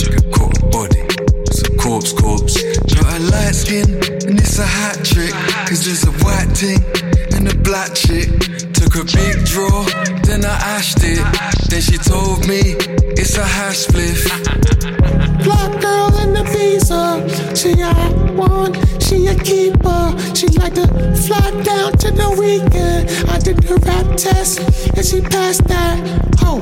Check 0.00 0.16
a 0.16 0.66
body. 0.72 1.04
It's 1.44 1.60
a 1.68 1.76
corpse, 1.76 2.14
corpse. 2.14 2.56
Got 2.94 3.12
a 3.12 3.18
light 3.28 3.54
skin 3.54 3.92
and 4.24 4.40
it's 4.40 4.58
a 4.58 4.64
hat 4.64 5.04
trick. 5.04 5.34
Cause 5.68 5.84
there's 5.84 6.04
a 6.04 6.12
white 6.24 6.56
thing 6.56 6.80
and 7.36 7.46
a 7.46 7.54
black 7.58 7.94
chick. 7.94 8.30
Took 8.72 8.94
a 8.96 9.04
big 9.04 9.44
draw, 9.44 9.84
then 10.24 10.46
I 10.46 10.56
ashed 10.72 11.04
it. 11.04 11.20
Then 11.68 11.82
she 11.82 11.98
told 11.98 12.48
me 12.48 12.72
it's 13.20 13.36
a 13.36 13.44
hash 13.44 13.86
spliff. 13.86 14.24
Black 15.44 15.78
girl 15.78 16.16
in 16.22 16.32
the 16.32 16.44
visa. 16.44 17.20
She 17.54 17.82
a 17.82 18.23
one, 18.36 18.74
she 19.00 19.26
a 19.26 19.34
keeper. 19.34 20.02
She 20.34 20.48
like 20.48 20.74
to 20.74 20.86
fly 21.16 21.50
down 21.62 21.92
to 21.92 22.10
the 22.10 22.28
weekend. 22.38 23.10
I 23.30 23.38
did 23.38 23.58
the 23.58 23.76
rap 23.86 24.16
test 24.16 24.60
and 24.96 25.04
she 25.04 25.20
passed 25.20 25.64
that. 25.68 25.96
Oh, 26.42 26.60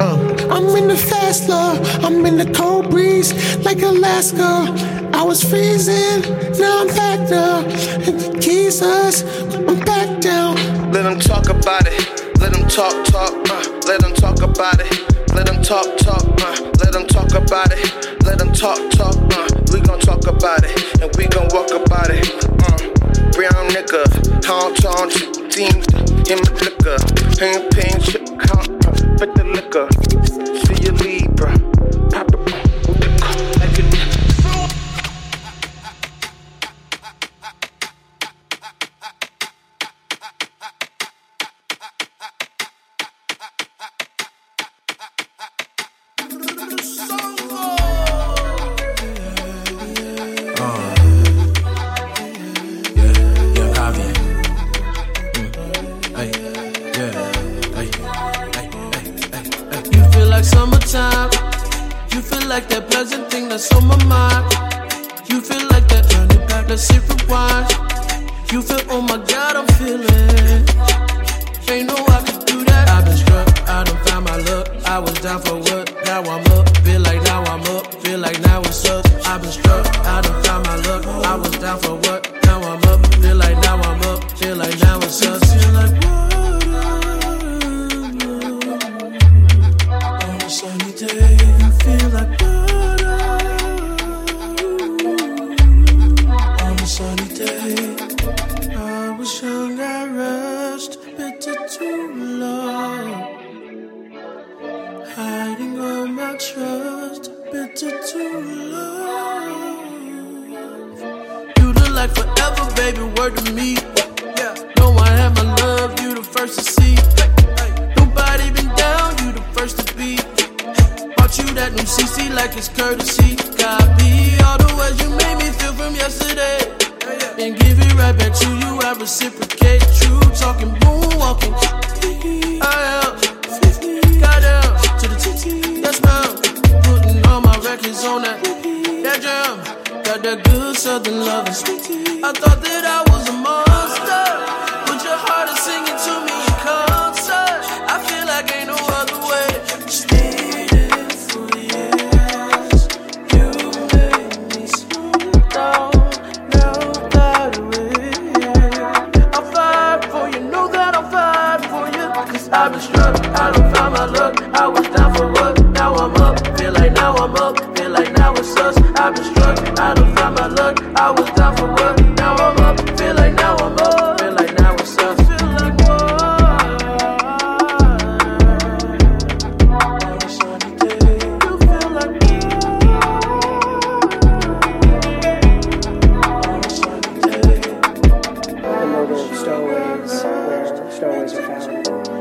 uh, 0.00 0.54
I'm 0.54 0.66
in 0.76 0.88
the 0.88 0.96
fast 0.96 1.48
love. 1.48 1.78
I'm 2.04 2.24
in 2.26 2.36
the 2.36 2.50
cold 2.52 2.90
breeze 2.90 3.32
like 3.64 3.82
Alaska. 3.82 5.00
I 5.12 5.22
was 5.22 5.44
freezing, 5.44 6.22
now 6.58 6.80
I'm 6.80 6.86
back 6.88 7.28
there. 7.28 7.62
And 8.08 8.40
Jesus, 8.40 9.22
I'm 9.52 9.78
back 9.80 10.20
down. 10.20 10.56
let 10.92 11.02
them 11.02 11.18
talk 11.20 11.48
about 11.50 11.86
it. 11.86 12.30
Let 12.40 12.54
them 12.54 12.66
talk, 12.68 13.04
talk, 13.04 13.32
uh, 13.50 13.80
let 13.86 14.00
them 14.00 14.14
talk 14.14 14.40
about 14.40 14.80
it. 14.80 15.10
Let 15.34 15.46
them 15.46 15.62
talk, 15.62 15.98
talk, 15.98 16.24
uh, 16.40 16.72
let 16.80 16.92
them 16.92 17.06
talk 17.06 17.34
about 17.34 17.70
it. 17.70 18.24
Let 18.24 18.38
them 18.38 18.52
talk, 18.52 18.80
talk, 18.92 19.16
uh, 19.36 19.49
we 19.72 19.80
gon' 19.80 20.00
talk 20.00 20.26
about 20.26 20.64
it. 20.64 21.02
And 21.02 21.14
we 21.16 21.26
gon' 21.26 21.48
walk 21.52 21.70
about 21.70 22.10
it. 22.10 22.26
Uh, 22.44 22.78
brown 23.32 23.68
nigga, 23.70 24.04
tall, 24.40 24.72
tall, 24.74 25.08
team, 25.50 25.82
him 26.26 26.40
liquor. 26.60 26.98
Ping, 27.38 27.68
ping, 27.70 28.00
shit, 28.02 28.26
count, 28.40 28.68
put 29.18 29.34
the 29.34 29.44
liquor. 29.44 29.88
See 30.66 30.84
you 30.84 30.92
Libra. 30.92 31.69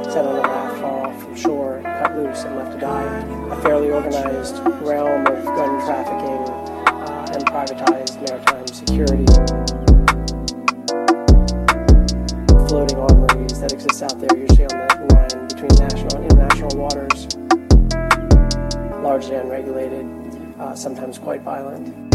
set 0.10 0.26
on 0.26 0.38
a 0.38 0.41
raft 0.41 0.82
far 0.82 1.08
off 1.08 1.22
from 1.22 1.36
shore, 1.36 1.82
cut 1.84 2.15
loose, 2.15 2.43
and 2.43 2.56
left 2.56 2.72
to 2.72 2.80
die. 2.80 3.04
A 3.52 3.62
fairly 3.62 3.91
organized 3.91 4.58
realm 4.82 5.28
of 5.28 5.45
gun 5.45 5.80
trafficking 5.86 6.50
uh, 6.88 7.28
and 7.32 7.45
privatized 7.45 8.17
maritime 8.28 8.65
security. 8.67 9.26
Floating 12.67 12.98
armories 12.98 13.62
that 13.62 13.72
exist 13.72 14.02
out 14.02 14.19
there, 14.19 14.36
usually 14.36 14.65
on 14.65 14.78
the 14.78 15.13
line 15.13 15.48
between 15.48 15.88
national 15.88 16.15
and 16.15 16.32
international 16.32 16.76
waters, 16.76 17.28
largely 19.04 19.36
unregulated, 19.36 20.08
uh, 20.60 20.74
sometimes 20.74 21.19
quite 21.19 21.41
violent. 21.41 22.09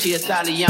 She 0.00 0.14
Italiana, 0.14 0.69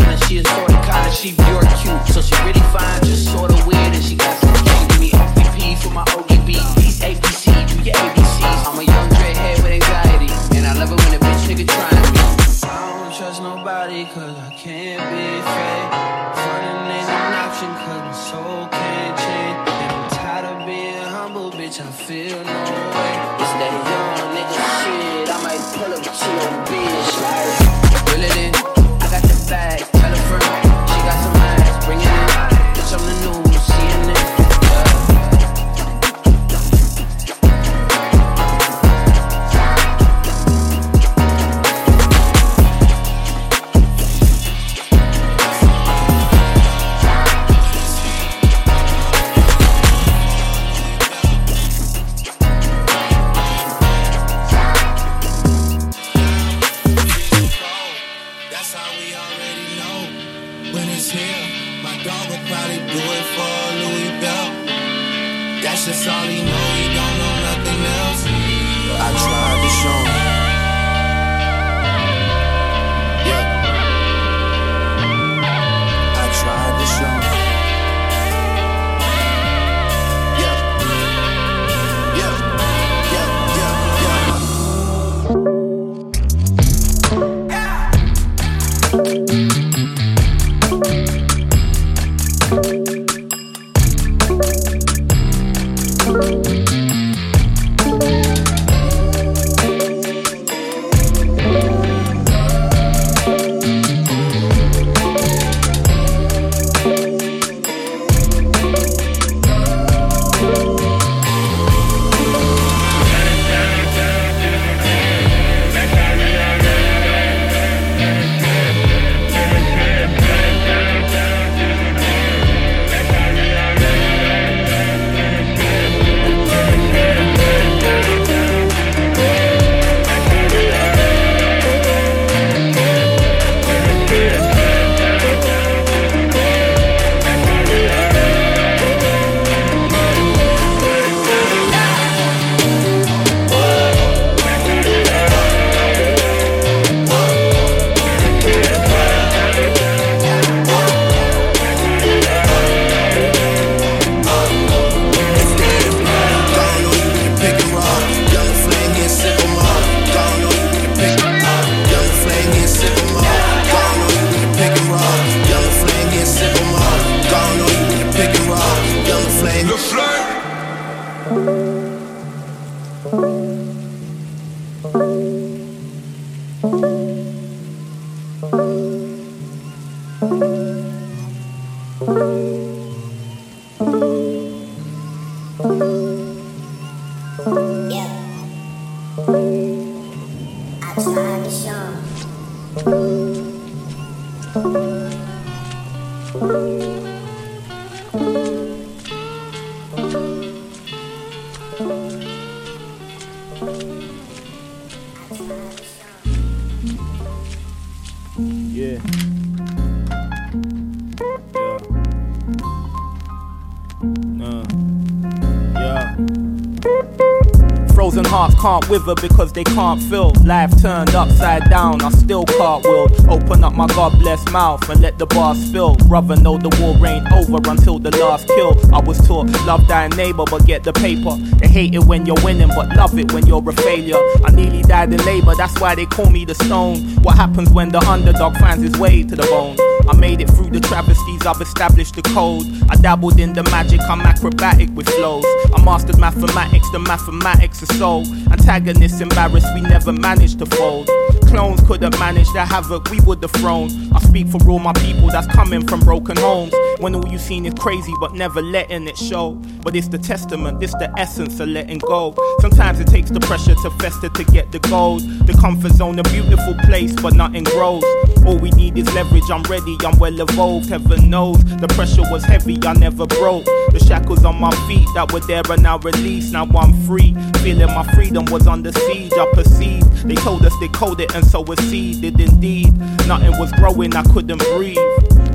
hearts 219.04 219.22
because 219.22 219.52
they 219.52 219.64
can't 219.64 220.02
feel. 220.02 220.32
Life 220.44 220.70
turned 220.80 221.14
upside 221.14 221.68
down, 221.70 222.02
I 222.02 222.10
still 222.10 222.44
cartwheel. 222.44 223.08
Open 223.30 223.64
up 223.64 223.74
my 223.74 223.86
God 223.88 224.18
bless 224.18 224.44
mouth 224.50 224.88
and 224.88 225.00
let 225.00 225.18
the 225.18 225.26
bar 225.26 225.54
spill. 225.54 225.96
Brother, 225.96 226.36
know 226.36 226.58
the 226.58 226.68
war 226.80 226.94
ain't 227.06 227.30
over 227.32 227.58
until 227.70 227.98
the 227.98 228.10
last 228.18 228.46
kill. 228.48 228.78
I 228.94 229.00
was 229.00 229.18
taught 229.26 229.50
love 229.66 229.86
thy 229.88 230.08
neighbor, 230.08 230.44
but 230.50 230.66
get 230.66 230.84
the 230.84 230.92
paper. 230.92 231.36
They 231.58 231.68
hate 231.68 231.94
it 231.94 232.04
when 232.04 232.26
you're 232.26 232.42
winning, 232.44 232.68
but 232.68 232.88
love 232.96 233.18
it 233.18 233.32
when 233.32 233.46
you're 233.46 233.68
a 233.68 233.72
failure. 233.72 234.18
I 234.44 234.50
nearly 234.50 234.82
died 234.82 235.12
in 235.12 235.24
labor, 235.24 235.54
that's 235.54 235.78
why 235.80 235.94
they 235.94 236.06
call 236.06 236.30
me 236.30 236.44
the 236.44 236.54
stone. 236.54 236.98
What 237.22 237.36
happens 237.36 237.70
when 237.70 237.90
the 237.90 238.00
underdog 238.00 238.56
finds 238.58 238.82
his 238.82 238.98
way 238.98 239.22
to 239.22 239.36
the 239.36 239.46
bone? 239.46 239.76
I 240.08 240.16
made 240.16 240.40
it 240.40 240.48
through 240.50 240.70
the 240.70 240.80
travesties, 240.80 241.46
I've 241.46 241.60
established 241.60 242.16
the 242.16 242.22
code. 242.22 242.64
I 242.90 242.96
dabbled 242.96 243.38
in 243.38 243.52
the 243.52 243.62
magic, 243.64 244.00
I'm 244.00 244.20
acrobatic 244.20 244.90
with 244.90 245.08
flows. 245.08 245.44
I 245.74 245.82
mastered 245.84 246.18
mathematics, 246.18 246.90
the 246.90 246.98
mathematics 246.98 247.82
of 247.82 247.88
soul. 247.92 248.24
Antagonists 248.60 249.22
embarrassed, 249.22 249.66
we 249.74 249.80
never 249.80 250.12
managed 250.12 250.58
to 250.58 250.66
fold. 250.66 251.08
Clones 251.46 251.80
couldn't 251.88 252.16
manage 252.20 252.46
the 252.52 252.62
havoc 252.62 253.10
we 253.10 253.18
would 253.20 253.42
have 253.42 253.50
thrown. 253.52 253.88
I 254.14 254.20
speak 254.30 254.46
for 254.46 254.62
all 254.70 254.78
my 254.78 254.92
people 254.92 255.28
that's 255.28 255.48
coming 255.48 255.84
from 255.86 255.98
broken 256.00 256.36
homes. 256.36 256.72
When 257.00 257.14
all 257.16 257.26
you 257.26 257.38
seen 257.38 257.66
is 257.66 257.74
crazy, 257.74 258.12
but 258.20 258.32
never 258.32 258.62
letting 258.62 259.08
it 259.08 259.18
show. 259.18 259.54
But 259.82 259.96
it's 259.96 260.06
the 260.06 260.18
testament, 260.18 260.82
it's 260.82 260.92
the 260.94 261.12
essence 261.18 261.58
of 261.58 261.68
letting 261.68 261.98
go. 261.98 262.34
Sometimes 262.60 263.00
it 263.00 263.08
takes 263.08 263.30
the 263.30 263.40
pressure 263.40 263.74
to 263.74 263.90
fester 263.98 264.28
to 264.28 264.44
get 264.44 264.70
the 264.70 264.78
gold. 264.80 265.22
The 265.22 265.54
comfort 265.60 265.92
zone, 265.92 266.18
a 266.20 266.22
beautiful 266.22 266.74
place, 266.84 267.12
but 267.20 267.34
nothing 267.34 267.64
grows. 267.64 268.04
All 268.46 268.56
we 268.56 268.70
need 268.70 268.96
is 268.96 269.12
leverage, 269.14 269.50
I'm 269.50 269.62
ready, 269.64 269.96
I'm 270.04 270.16
well 270.18 270.40
evolved. 270.40 270.88
Heaven 270.88 271.28
knows 271.28 271.64
the 271.64 271.88
pressure 271.88 272.22
was 272.30 272.44
heavy, 272.44 272.78
I 272.84 272.92
never 272.92 273.26
broke. 273.26 273.64
The 273.64 274.04
shackles 274.06 274.44
on 274.44 274.60
my 274.60 274.70
feet 274.86 275.08
that 275.16 275.32
were 275.32 275.40
there 275.40 275.62
are 275.68 275.76
now 275.76 275.98
released. 275.98 276.52
Now 276.52 276.66
I'm 276.66 276.92
free, 277.04 277.34
feeling 277.62 277.88
my 277.88 278.06
freedom 278.14 278.44
was 278.46 278.68
under 278.68 278.92
siege. 278.92 279.32
I 279.32 279.50
perceived 279.54 280.10
they 280.24 280.34
told 280.34 280.64
us 280.66 280.76
they 280.80 280.88
code 280.88 281.20
it 281.20 281.34
and 281.34 281.44
so 281.44 281.64
a 281.64 281.76
seed 281.82 282.20
did 282.20 282.38
indeed. 282.40 282.96
Nothing 283.26 283.58
was 283.58 283.72
growing, 283.72 284.14
I 284.14 284.19
couldn't 284.22 284.58
breathe. 284.74 284.98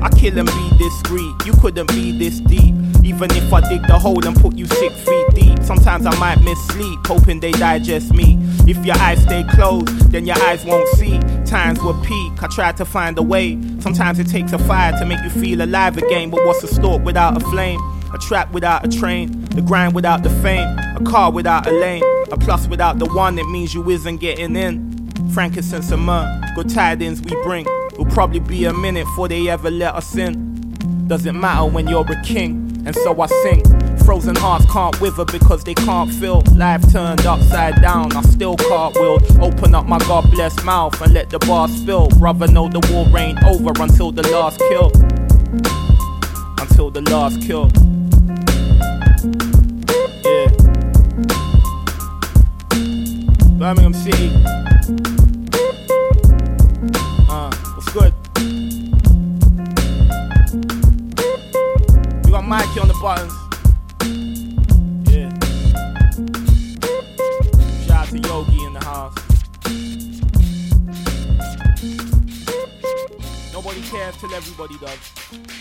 I 0.02 0.08
kill 0.10 0.38
and 0.38 0.48
be 0.48 0.78
discreet, 0.78 1.34
you 1.44 1.52
couldn't 1.60 1.88
be 1.88 2.16
this 2.18 2.40
deep. 2.40 2.74
Even 3.04 3.30
if 3.32 3.52
I 3.52 3.60
dig 3.68 3.82
the 3.86 3.98
hole 3.98 4.26
and 4.26 4.36
put 4.36 4.56
you 4.56 4.66
six 4.66 4.94
feet 5.04 5.26
deep, 5.34 5.62
sometimes 5.62 6.06
I 6.06 6.18
might 6.18 6.42
miss 6.42 6.58
sleep, 6.66 6.98
hoping 7.06 7.40
they 7.40 7.52
digest 7.52 8.12
me. 8.12 8.36
If 8.66 8.84
your 8.84 8.96
eyes 8.98 9.22
stay 9.22 9.44
closed, 9.50 9.88
then 10.10 10.26
your 10.26 10.36
eyes 10.42 10.64
won't 10.64 10.88
see. 10.96 11.18
Times 11.44 11.80
will 11.82 12.00
peak, 12.02 12.42
I 12.42 12.48
tried 12.48 12.76
to 12.78 12.84
find 12.84 13.16
a 13.18 13.22
way. 13.22 13.60
Sometimes 13.80 14.18
it 14.18 14.28
takes 14.28 14.52
a 14.52 14.58
fire 14.58 14.98
to 14.98 15.06
make 15.06 15.22
you 15.22 15.30
feel 15.30 15.62
alive 15.62 15.96
again, 15.96 16.30
but 16.30 16.44
what's 16.44 16.62
a 16.64 16.68
stalk 16.68 17.02
without 17.04 17.40
a 17.40 17.40
flame? 17.46 17.80
A 18.12 18.18
trap 18.18 18.52
without 18.52 18.84
a 18.84 18.88
train, 18.88 19.44
the 19.46 19.62
grind 19.62 19.94
without 19.94 20.22
the 20.22 20.30
fame, 20.30 20.78
a 20.78 21.02
car 21.04 21.30
without 21.30 21.66
a 21.66 21.72
lane, 21.72 22.02
a 22.32 22.36
plus 22.36 22.66
without 22.66 22.98
the 22.98 23.06
one, 23.06 23.38
it 23.38 23.48
means 23.48 23.74
you 23.74 23.88
isn't 23.90 24.18
getting 24.18 24.56
in. 24.56 25.10
Frankincense 25.30 25.90
and 25.90 26.02
myrrh, 26.02 26.40
good 26.54 26.68
tidings 26.68 27.20
we 27.20 27.30
bring. 27.42 27.66
Will 28.06 28.12
probably 28.12 28.40
be 28.40 28.64
a 28.64 28.72
minute 28.72 29.04
before 29.04 29.28
they 29.28 29.48
ever 29.48 29.70
let 29.70 29.94
us 29.94 30.16
in. 30.16 30.72
Doesn't 31.08 31.38
matter 31.38 31.66
when 31.66 31.88
you're 31.88 32.06
a 32.10 32.22
king, 32.22 32.82
and 32.86 32.94
so 32.94 33.20
I 33.20 33.26
sing. 33.26 33.62
Frozen 34.04 34.36
hearts 34.36 34.64
can't 34.70 34.98
wither 35.00 35.24
because 35.24 35.64
they 35.64 35.74
can't 35.74 36.12
feel. 36.14 36.42
Life 36.54 36.90
turned 36.92 37.26
upside 37.26 37.80
down, 37.82 38.16
I 38.16 38.22
still 38.22 38.56
cartwheel. 38.56 39.18
Open 39.42 39.74
up 39.74 39.86
my 39.86 39.98
God 39.98 40.30
blessed 40.30 40.64
mouth 40.64 41.00
and 41.00 41.12
let 41.12 41.30
the 41.30 41.38
bar 41.40 41.68
spill. 41.68 42.08
Brother, 42.10 42.46
know 42.46 42.68
the 42.68 42.80
war 42.92 43.18
ain't 43.18 43.42
over 43.44 43.72
until 43.82 44.12
the 44.12 44.22
last 44.28 44.58
kill. 44.58 44.92
Until 46.60 46.90
the 46.90 47.02
last 47.02 47.42
kill. 47.42 47.70
Yeah. 50.24 50.46
Birmingham 53.58 53.94
City. 53.94 54.75
Buttons. 63.06 63.32
Yeah. 65.08 65.30
Shout 67.86 68.00
out 68.00 68.08
to 68.08 68.18
Yogi 68.18 68.64
in 68.64 68.72
the 68.72 68.82
house. 68.82 69.14
Nobody 73.52 73.82
cares 73.82 74.16
till 74.16 74.34
everybody 74.34 74.76
does. 74.78 75.55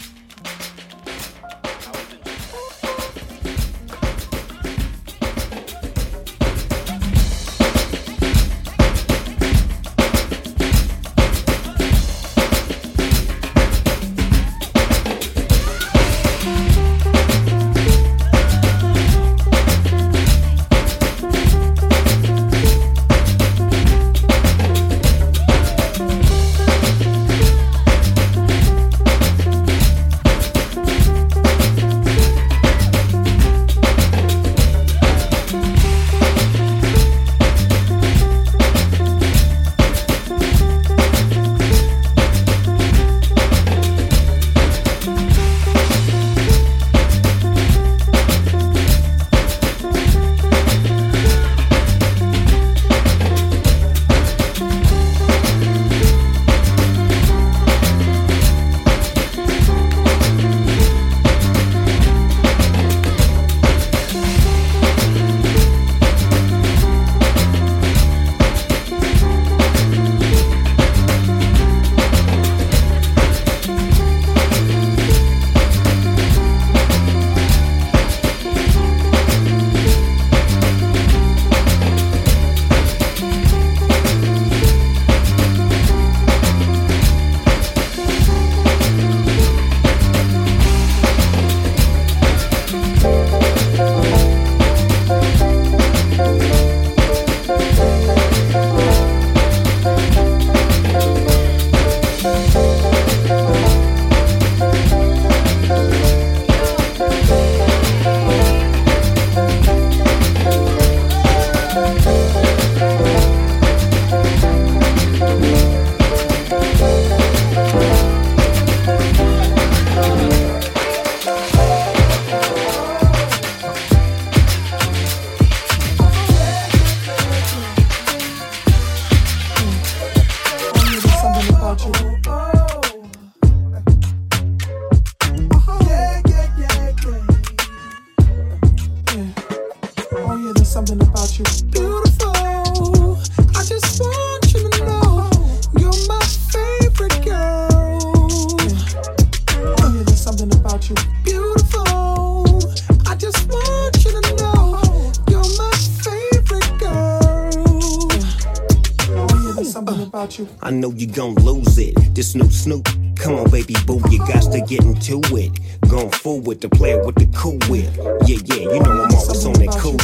About 160.25 160.39
you. 160.39 160.47
I 160.61 160.71
know 160.71 160.91
you 160.91 161.07
gon' 161.07 161.35
lose 161.35 161.77
it. 161.77 161.95
This 162.15 162.35
new 162.35 162.49
Snoop. 162.49 162.87
Come 163.17 163.35
on, 163.35 163.49
baby 163.49 163.75
boo, 163.85 164.01
you 164.09 164.19
got 164.19 164.51
to 164.51 164.61
get 164.67 164.83
into 164.83 165.21
it. 165.35 165.51
Going 165.87 166.11
forward 166.11 166.61
to 166.61 166.69
play 166.69 166.91
it 166.91 167.05
with 167.05 167.15
the 167.15 167.27
cool 167.35 167.57
whip. 167.69 167.89
Yeah, 168.27 168.39
yeah, 168.45 168.73
you 168.73 168.79
know 168.79 168.91
I'm 168.91 169.15
always 169.15 169.45
on 169.45 169.53
that 169.53 169.75
cool. 169.79 169.97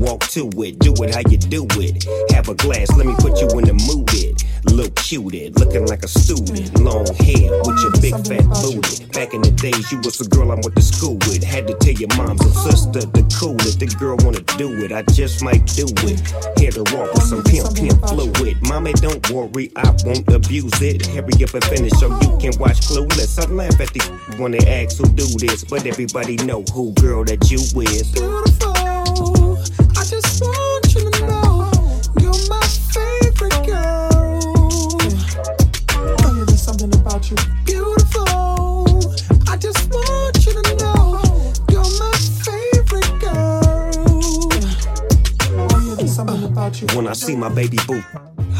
Walk 0.00 0.20
to 0.30 0.48
it, 0.62 0.78
do 0.78 0.94
it 1.02 1.14
how 1.14 1.28
you 1.28 1.38
do 1.38 1.66
it. 1.72 2.06
Have 2.32 2.48
a 2.48 2.54
glass, 2.54 2.90
let 2.96 3.06
me 3.06 3.14
put 3.18 3.40
you 3.40 3.48
in 3.58 3.64
the 3.66 3.74
mood. 3.74 4.08
It. 4.14 4.44
Look 4.72 4.94
cuted, 4.96 5.58
looking 5.58 5.86
like 5.86 6.04
a 6.04 6.08
student. 6.08 6.78
Long 6.80 7.06
hair 7.16 7.50
with 7.64 7.78
your 7.82 7.92
big 8.00 8.14
fat 8.26 8.46
booty. 8.62 9.06
Back 9.12 9.34
in 9.34 9.42
the 9.42 9.50
days, 9.50 9.90
you 9.90 9.98
was 10.04 10.18
the 10.18 10.28
girl 10.28 10.52
I 10.52 10.54
went 10.54 10.76
to 10.76 10.82
school 10.82 11.16
with. 11.26 11.42
Had 11.42 11.66
to 11.68 11.74
tell 11.74 11.94
your 11.94 12.08
moms 12.16 12.40
and 12.42 12.54
sister 12.54 13.00
to 13.00 13.22
cool 13.38 13.56
it. 13.66 13.78
The 13.78 13.86
girl 13.98 14.16
wanna 14.24 14.40
do 14.56 14.72
it, 14.84 14.92
I 14.92 15.02
just 15.14 15.42
might 15.42 15.66
do 15.66 15.86
it. 16.06 16.20
Hit 16.58 16.74
her 16.74 16.86
off 16.98 17.14
with 17.14 17.24
some 17.24 17.42
pimp 17.42 17.74
pimp 17.74 17.98
fluid. 18.06 18.56
Mommy, 18.68 18.92
don't 18.94 19.22
worry, 19.30 19.72
I 19.76 19.90
won't 20.04 20.28
abuse 20.28 20.80
it. 20.82 21.06
Hurry 21.06 21.44
up 21.44 21.54
and 21.54 21.64
finish 21.64 21.92
so 21.98 22.08
you 22.20 22.30
can 22.38 22.52
watch 22.60 22.80
Clueless. 22.86 23.38
I 23.38 23.50
laugh 23.50 23.80
at 23.80 23.92
these 23.92 24.08
when 24.38 24.52
they 24.52 24.64
ask 24.66 24.98
who 24.98 25.08
do 25.12 25.26
this, 25.38 25.64
but 25.64 25.86
everybody 25.86 26.36
know 26.44 26.62
who 26.72 26.92
girl 26.94 27.24
that 27.24 27.50
you 27.50 27.58
is. 27.82 28.12
Beautiful. 28.12 28.67
When 46.94 47.06
I 47.06 47.12
see 47.12 47.36
my 47.36 47.48
baby 47.48 47.78
boo, 47.86 48.02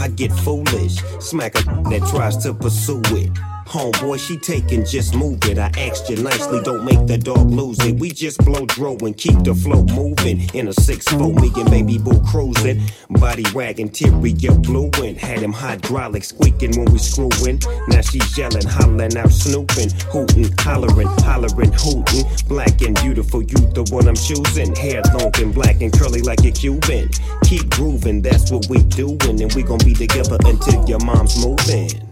I 0.00 0.08
get 0.08 0.32
foolish. 0.32 0.96
Smack 1.18 1.58
a 1.58 1.62
that 1.62 2.06
tries 2.10 2.36
to 2.38 2.54
pursue 2.54 3.02
it. 3.06 3.30
Homeboy, 3.68 4.18
she 4.18 4.38
taking, 4.38 4.82
just 4.86 5.14
move 5.14 5.44
it. 5.44 5.58
I 5.58 5.70
asked 5.76 6.08
you 6.08 6.16
nicely, 6.16 6.62
don't 6.62 6.86
make 6.86 7.06
the 7.06 7.18
dog 7.18 7.50
lose 7.50 7.78
it. 7.80 8.00
We 8.00 8.10
just 8.10 8.38
blow 8.38 8.64
dro 8.64 8.96
and 9.02 9.14
keep 9.14 9.42
the 9.44 9.54
flow 9.54 9.84
moving. 9.84 10.48
In 10.54 10.68
a 10.68 10.70
6-4, 10.70 11.38
me 11.38 11.52
and 11.60 11.70
baby 11.70 11.98
boo 11.98 12.18
cruising. 12.24 12.80
Body 13.10 13.44
wagging, 13.54 13.90
Tyria 13.90 14.56
blueing. 14.62 15.16
Had 15.16 15.40
him 15.40 15.52
hydraulic 15.52 16.24
squeaking 16.24 16.78
when 16.78 16.90
we 16.90 16.98
screwing. 16.98 17.60
Now 17.88 18.00
she's 18.00 18.38
yelling, 18.38 18.66
hollering 18.66 19.14
out, 19.18 19.32
snooping. 19.32 19.90
Hooting, 20.08 20.50
hollering, 20.60 21.08
hollering, 21.20 21.72
hooting. 21.76 22.24
Black 22.48 22.80
and 22.80 22.98
beautiful, 23.02 23.42
you 23.42 23.60
the 23.76 23.84
one 23.92 24.08
I'm 24.08 24.16
choosing. 24.16 24.74
Hair 24.76 25.02
long 25.12 25.32
and 25.42 25.52
black 25.52 25.82
and 25.82 25.92
curly 25.92 26.22
like 26.22 26.42
a 26.46 26.52
Cuban. 26.52 27.10
Keep 27.44 27.68
grooving, 27.68 28.22
that's 28.22 28.50
what 28.50 28.66
we 28.70 28.82
doing. 28.84 29.42
And 29.42 29.52
we 29.52 29.62
gon' 29.62 29.84
be 29.84 29.92
together 29.92 30.38
until 30.46 30.88
your 30.88 31.04
mom's 31.04 31.44
moving. 31.44 32.08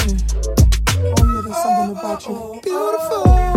Mm. 0.00 0.20
Oh, 1.18 1.34
yeah, 1.34 1.40
there's 1.44 1.62
something 1.62 1.98
about 1.98 2.26
you. 2.26 2.34
Oh, 2.34 2.52
oh. 2.54 2.60
Beautiful. 2.62 3.49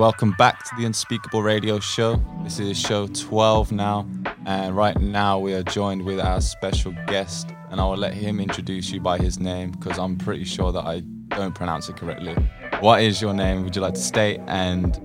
Welcome 0.00 0.32
back 0.32 0.64
to 0.64 0.76
the 0.78 0.86
Unspeakable 0.86 1.42
Radio 1.42 1.78
Show. 1.78 2.22
This 2.42 2.58
is 2.58 2.80
show 2.80 3.06
12 3.06 3.70
now, 3.70 4.08
and 4.46 4.74
right 4.74 4.98
now 4.98 5.38
we 5.38 5.52
are 5.52 5.62
joined 5.62 6.06
with 6.06 6.18
our 6.18 6.40
special 6.40 6.92
guest, 7.06 7.50
and 7.70 7.78
I 7.78 7.84
will 7.84 7.98
let 7.98 8.14
him 8.14 8.40
introduce 8.40 8.90
you 8.90 8.98
by 8.98 9.18
his 9.18 9.38
name 9.38 9.72
because 9.72 9.98
I'm 9.98 10.16
pretty 10.16 10.44
sure 10.44 10.72
that 10.72 10.86
I 10.86 11.00
don't 11.36 11.54
pronounce 11.54 11.90
it 11.90 11.98
correctly. 11.98 12.32
What 12.80 13.02
is 13.02 13.20
your 13.20 13.34
name? 13.34 13.62
Would 13.62 13.76
you 13.76 13.82
like 13.82 13.92
to 13.92 14.00
state 14.00 14.40
and 14.46 14.98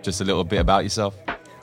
just 0.00 0.22
a 0.22 0.24
little 0.24 0.44
bit 0.44 0.60
about 0.60 0.84
yourself? 0.84 1.14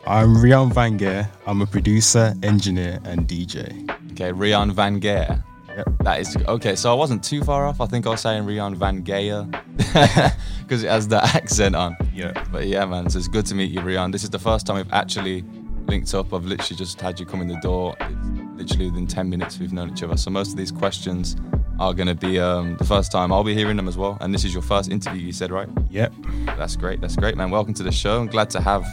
I'm 0.06 0.40
Reon 0.40 0.70
Vangèr. 0.70 1.28
I'm 1.48 1.64
a 1.64 1.66
producer, 1.66 2.36
engineer, 2.44 3.00
and 3.04 3.28
DJ. 3.28 3.90
Okay, 4.12 4.32
Reon 4.32 4.76
Vangèr. 4.76 5.44
Yep. 5.76 5.88
That 6.02 6.20
is 6.20 6.38
okay. 6.48 6.76
So 6.76 6.92
I 6.92 6.94
wasn't 6.94 7.24
too 7.24 7.44
far 7.44 7.66
off. 7.66 7.80
I 7.80 7.86
think 7.86 8.06
I 8.06 8.10
was 8.10 8.22
saying 8.22 8.44
Rian 8.44 8.76
Van 8.76 9.02
Geer 9.02 9.48
because 10.70 10.84
it 10.84 10.90
has 10.90 11.08
the 11.08 11.24
accent 11.36 11.76
on. 11.76 11.98
Yeah. 12.14 12.32
But 12.52 12.68
yeah, 12.68 12.86
man. 12.86 13.10
So 13.10 13.18
it's 13.18 13.28
good 13.28 13.46
to 13.48 13.56
meet 13.56 13.72
you, 13.72 13.82
Reon. 13.82 14.12
This 14.12 14.24
is 14.24 14.30
the 14.30 14.40
first 14.40 14.68
time 14.68 14.76
we've 14.76 14.94
actually 14.94 15.44
linked 15.88 16.14
up. 16.14 16.32
I've 16.32 16.46
literally 16.46 16.78
just 16.78 17.02
had 17.02 17.20
you 17.20 17.26
come 17.26 17.42
in 17.42 17.48
the 17.48 17.60
door. 17.60 17.96
It's 18.00 18.56
literally 18.56 18.92
within 18.92 19.08
10 19.08 19.30
minutes 19.30 19.58
we've 19.58 19.74
known 19.74 19.90
each 19.92 20.04
other. 20.04 20.16
So 20.16 20.30
most 20.30 20.52
of 20.52 20.58
these 20.58 20.72
questions 20.72 21.36
are 21.80 21.94
going 21.94 22.08
to 22.08 22.14
be 22.14 22.40
um, 22.40 22.78
the 22.78 22.84
first 22.84 23.12
time 23.12 23.34
I'll 23.34 23.44
be 23.44 23.56
hearing 23.56 23.78
them 23.78 23.88
as 23.88 23.98
well. 23.98 24.20
And 24.22 24.32
this 24.32 24.46
is 24.46 24.54
your 24.54 24.62
first 24.62 24.92
interview, 24.92 25.22
you 25.22 25.32
said, 25.32 25.50
right? 25.50 25.68
Yep. 25.90 26.14
That's 26.46 26.76
great. 26.76 27.02
That's 27.02 27.16
great, 27.16 27.36
man. 27.36 27.50
Welcome 27.50 27.74
to 27.74 27.84
the 27.84 27.92
show. 27.92 28.20
I'm 28.20 28.28
glad 28.28 28.52
to 28.52 28.62
have 28.62 28.86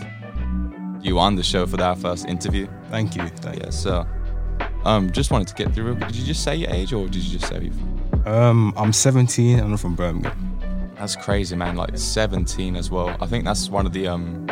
you 1.03 1.19
on 1.19 1.37
the 1.37 1.43
show 1.43 1.67
for 1.67 1.81
our 1.83 1.95
first 1.95 2.27
interview. 2.27 2.67
Thank 2.91 3.17
you. 3.17 3.29
Thank 3.29 3.63
yeah, 3.63 3.71
so 3.71 4.07
um, 4.87 5.13
just 5.13 5.31
wanted 5.31 5.49
to 5.49 5.55
get 5.55 5.75
through. 5.75 5.97
Did 5.97 6.17
you 6.17 6.25
just 6.25 6.43
say 6.43 6.57
your 6.57 6.71
age 6.71 6.95
or 6.95 7.07
did 7.07 7.17
you 7.17 7.39
just 7.39 7.51
say 7.51 7.65
you? 7.65 7.73
Um, 8.25 8.73
I'm 8.79 8.95
17 8.95 9.59
and 9.59 9.73
I'm 9.73 9.77
from 9.77 9.95
Birmingham. 9.95 10.46
That's 10.99 11.15
crazy, 11.15 11.55
man. 11.57 11.77
Like 11.77 11.97
17 11.97 12.75
as 12.75 12.91
well. 12.91 13.15
I 13.21 13.27
think 13.27 13.45
that's 13.45 13.69
one 13.69 13.85
of 13.85 13.93
the 13.93 14.09
um, 14.09 14.47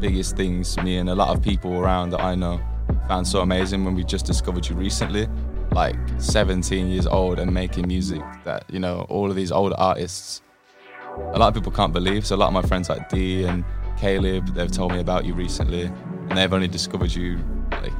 biggest 0.00 0.36
things 0.36 0.76
me 0.82 0.96
and 0.96 1.10
a 1.10 1.14
lot 1.14 1.36
of 1.36 1.42
people 1.42 1.78
around 1.78 2.10
that 2.10 2.20
I 2.20 2.34
know 2.34 2.60
found 3.06 3.26
so 3.26 3.40
amazing 3.40 3.84
when 3.84 3.94
we 3.94 4.02
just 4.02 4.24
discovered 4.24 4.66
you 4.66 4.76
recently. 4.76 5.28
Like 5.72 5.96
17 6.18 6.88
years 6.88 7.06
old 7.06 7.38
and 7.38 7.52
making 7.52 7.86
music 7.86 8.22
that, 8.44 8.64
you 8.70 8.78
know, 8.78 9.06
all 9.08 9.28
of 9.28 9.36
these 9.36 9.52
older 9.52 9.74
artists, 9.76 10.40
a 11.32 11.38
lot 11.38 11.48
of 11.48 11.54
people 11.54 11.72
can't 11.72 11.92
believe. 11.92 12.26
So 12.26 12.36
a 12.36 12.38
lot 12.38 12.48
of 12.48 12.54
my 12.54 12.62
friends 12.62 12.88
like 12.88 13.08
D 13.10 13.44
and 13.44 13.64
Caleb, 13.98 14.54
they've 14.54 14.70
told 14.70 14.92
me 14.92 15.00
about 15.00 15.24
you 15.24 15.34
recently 15.34 15.84
and 16.28 16.38
they've 16.38 16.52
only 16.52 16.68
discovered 16.68 17.14
you 17.14 17.38
like 17.72 17.92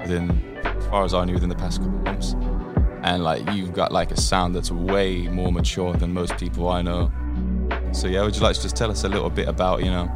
within, 0.00 0.58
as 0.64 0.86
far 0.86 1.04
as 1.04 1.12
I 1.12 1.24
knew, 1.24 1.34
within 1.34 1.50
the 1.50 1.54
past 1.54 1.82
couple 1.82 1.98
of 1.98 2.04
months. 2.04 2.34
And 3.02 3.22
like 3.22 3.48
you've 3.52 3.74
got 3.74 3.92
like 3.92 4.10
a 4.10 4.20
sound 4.20 4.54
that's 4.54 4.70
way 4.70 5.28
more 5.28 5.52
mature 5.52 5.92
than 5.92 6.12
most 6.12 6.38
people 6.38 6.68
I 6.68 6.80
know. 6.82 7.12
So 7.96 8.08
yeah, 8.08 8.22
would 8.22 8.36
you 8.36 8.42
like 8.42 8.54
to 8.56 8.62
just 8.62 8.76
tell 8.76 8.90
us 8.90 9.04
a 9.04 9.08
little 9.08 9.30
bit 9.30 9.48
about, 9.48 9.82
you 9.82 9.90
know, 9.90 10.06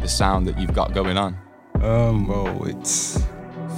the 0.00 0.08
sound 0.08 0.44
that 0.48 0.58
you've 0.58 0.72
got 0.72 0.92
going 0.92 1.16
on? 1.16 1.38
Um, 1.80 2.26
well, 2.26 2.66
it's 2.66 3.24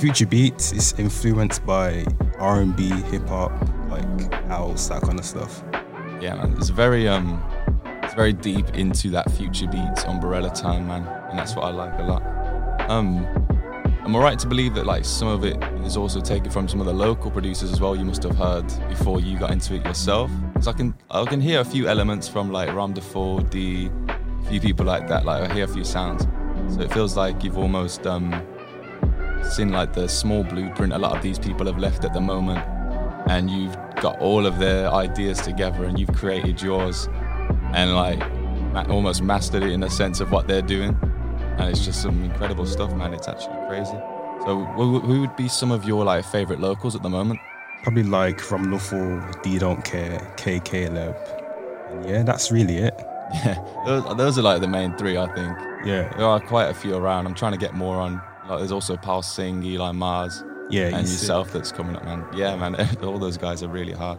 Future 0.00 0.24
Beats. 0.24 0.72
It's 0.72 0.98
influenced 0.98 1.66
by 1.66 2.06
R&B, 2.38 2.88
hip 2.88 3.28
hop, 3.28 3.52
like 3.90 4.32
house, 4.46 4.88
that 4.88 5.02
kind 5.02 5.18
of 5.18 5.26
stuff. 5.26 5.62
Yeah, 6.22 6.36
man. 6.36 6.54
It's 6.56 6.70
very 6.70 7.06
um 7.06 7.44
it's 8.02 8.14
very 8.14 8.32
deep 8.32 8.70
into 8.70 9.10
that 9.10 9.30
future 9.32 9.66
beats 9.66 10.04
umbrella 10.04 10.50
time, 10.50 10.88
man. 10.88 11.06
And 11.28 11.38
that's 11.38 11.54
what 11.54 11.66
I 11.66 11.70
like 11.70 11.98
a 11.98 12.04
lot. 12.04 12.22
Um 12.90 13.26
am 14.06 14.16
I 14.16 14.18
right 14.20 14.38
to 14.38 14.46
believe 14.46 14.74
that 14.74 14.86
like 14.86 15.04
some 15.04 15.28
of 15.28 15.44
it 15.44 15.62
is 15.84 15.98
also 15.98 16.22
taken 16.22 16.50
from 16.50 16.66
some 16.66 16.80
of 16.80 16.86
the 16.86 16.94
local 16.94 17.30
producers 17.30 17.70
as 17.70 17.78
well 17.78 17.94
you 17.94 18.06
must 18.06 18.22
have 18.22 18.36
heard 18.36 18.66
before 18.88 19.20
you 19.20 19.38
got 19.38 19.50
into 19.50 19.74
it 19.74 19.84
yourself? 19.84 20.30
I 20.66 20.72
can 20.72 20.94
I 21.11 21.24
can 21.24 21.40
hear 21.40 21.61
a 21.61 21.64
few 21.64 21.88
elements 21.88 22.26
from 22.26 22.50
like 22.50 22.74
Ram 22.74 22.92
Defoe, 22.92 23.40
D, 23.40 23.90
a 24.09 24.48
few 24.48 24.61
people 24.61 24.84
like 24.84 25.06
that. 25.09 25.24
Like 25.24 25.48
I 25.48 25.54
hear 25.54 25.64
a 25.64 25.68
few 25.68 25.84
sounds. 25.84 26.26
So 26.74 26.80
it 26.80 26.92
feels 26.92 27.16
like 27.16 27.44
you've 27.44 27.59
almost 27.59 28.06
um 28.06 28.42
seen 29.42 29.70
like 29.70 29.92
the 29.92 30.09
small 30.09 30.42
blueprint 30.42 30.92
a 30.92 30.98
lot 30.98 31.16
of 31.16 31.22
these 31.22 31.38
people 31.38 31.66
have 31.66 31.78
left 31.78 32.04
at 32.04 32.12
the 32.12 32.20
moment. 32.20 32.59
And 33.30 33.50
you've 33.50 33.76
got 34.00 34.18
all 34.20 34.46
of 34.46 34.59
their 34.59 34.90
ideas 34.90 35.40
together 35.40 35.84
and 35.84 35.98
you've 35.98 36.12
created 36.14 36.61
yours 36.62 37.09
and 37.72 37.94
like 37.94 38.20
almost 38.88 39.22
mastered 39.22 39.62
it 39.62 39.70
in 39.70 39.80
the 39.80 39.90
sense 39.90 40.20
of 40.20 40.32
what 40.32 40.48
they're 40.48 40.62
doing. 40.62 40.98
And 41.59 41.70
it's 41.70 41.84
just 41.84 42.02
some 42.02 42.24
incredible 42.24 42.66
stuff 42.66 42.92
man. 42.94 43.14
It's 43.14 43.28
actually 43.28 43.56
crazy. 43.68 43.98
So 44.44 44.64
who 44.76 45.20
would 45.20 45.36
be 45.36 45.48
some 45.48 45.70
of 45.70 45.84
your 45.84 46.04
like 46.04 46.24
favorite 46.24 46.59
locals 46.61 46.96
at 46.96 47.02
the 47.02 47.11
moment 47.11 47.38
Probably 47.82 48.02
like 48.02 48.40
from 48.40 48.66
Nuffle, 48.66 49.42
D 49.42 49.58
Don't 49.58 49.84
Care, 49.84 50.18
cay 50.36 50.60
caleb. 50.60 51.16
And 51.90 52.08
yeah, 52.08 52.22
that's 52.22 52.50
really 52.50 52.76
it. 52.78 52.94
yeah 53.34 53.58
those, 53.86 54.16
those 54.16 54.38
are 54.38 54.42
like 54.42 54.60
the 54.62 54.66
main 54.68 54.96
three 54.96 55.18
i 55.18 55.26
think 55.34 55.52
Yeah. 55.84 56.10
there 56.16 56.24
are 56.24 56.40
quite 56.40 56.64
a 56.70 56.72
few 56.74 56.94
around 56.96 57.26
i'm 57.26 57.34
trying 57.34 57.52
to 57.52 57.58
get 57.58 57.74
more 57.74 57.96
on 57.96 58.22
like 58.48 58.58
there's 58.60 58.72
also 58.72 58.96
Paul 58.96 59.20
Singh, 59.20 59.62
Eli 59.62 59.92
Mars, 59.92 60.42
Yeah, 60.70 60.86
and 60.86 61.00
yourself 61.06 61.52
that's 61.52 61.70
coming 61.70 61.94
up, 61.96 62.04
man. 62.06 62.24
Yeah, 62.34 62.56
man, 62.56 62.74
all 63.02 63.18
those 63.18 63.36
guys 63.36 63.62
are 63.62 63.68
really 63.68 63.92
hard. 63.92 64.18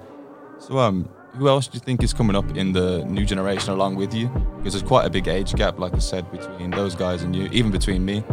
So, 0.59 0.77
um, 0.77 1.09
who 1.35 1.47
else 1.49 1.65
do 1.67 1.77
you 1.77 1.79
think 1.79 2.03
is 2.03 2.13
coming 2.13 2.35
up 2.35 2.55
in 2.55 2.71
the 2.73 3.03
new 3.05 3.25
generation 3.25 3.71
along 3.73 3.95
with 3.95 4.13
you? 4.13 4.27
Because 4.57 4.73
there's 4.73 4.87
quite 4.87 5.07
a 5.07 5.09
big 5.09 5.27
age 5.27 5.55
gap, 5.55 5.79
like 5.79 5.95
I 5.95 5.97
said, 5.97 6.31
between 6.31 6.69
those 6.69 6.93
guys 6.93 7.23
and 7.23 7.35
you, 7.35 7.49
even 7.51 7.71
between 7.71 8.05
me. 8.05 8.23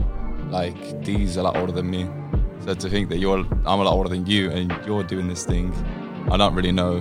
Like 0.50 1.02
D's 1.02 1.38
a 1.38 1.42
lot 1.42 1.56
older 1.56 1.72
than 1.72 1.88
me, 1.90 2.04
so 2.66 2.74
to 2.74 2.90
think 2.90 3.08
that 3.10 3.18
you're, 3.18 3.38
I'm 3.38 3.80
a 3.80 3.84
lot 3.84 3.92
older 3.92 4.08
than 4.08 4.26
you, 4.26 4.50
and 4.50 4.74
you're 4.84 5.04
doing 5.04 5.28
this 5.28 5.46
thing, 5.46 5.72
I 6.30 6.36
don't 6.36 6.54
really 6.54 6.72
know 6.72 7.00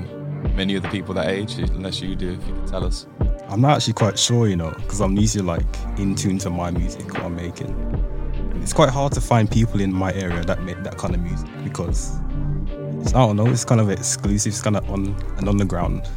many 0.54 0.76
of 0.76 0.84
the 0.84 0.90
people 0.90 1.14
that 1.16 1.28
age, 1.28 1.58
unless 1.58 2.02
you 2.02 2.16
do. 2.16 2.34
If 2.34 2.48
you 2.48 2.54
can 2.54 2.68
tell 2.68 2.86
us. 2.86 3.08
I'm 3.50 3.62
not 3.62 3.78
actually 3.78 3.94
quite 3.94 4.20
sure, 4.20 4.48
you 4.48 4.56
know, 4.56 4.72
because 4.72 5.02
I'm 5.02 5.18
usually 5.18 5.44
like 5.44 5.66
in 5.98 6.14
tune 6.14 6.38
to 6.40 6.50
my 6.50 6.70
music, 6.70 7.12
what 7.14 7.24
I'm 7.24 7.36
making. 7.36 7.70
And 7.70 8.62
it's 8.62 8.74
quite 8.74 8.90
hard 8.90 9.14
to 9.14 9.22
find 9.22 9.50
people 9.50 9.82
in 9.82 9.92
my 9.92 10.14
area 10.14 10.44
that 10.44 10.64
make 10.64 10.84
that 10.84 10.98
kind 10.98 11.16
of 11.16 11.22
music 11.22 11.50
because 11.64 12.20
it's, 13.02 13.14
I 13.14 13.26
don't 13.26 13.36
know, 13.36 13.48
it's 13.48 13.66
kind 13.66 13.82
of 13.82 13.90
exclusive, 13.90 14.52
it's 14.52 14.62
kind 14.62 14.78
of 14.78 14.90
on 14.90 15.16
an 15.38 15.48
underground 15.48 16.08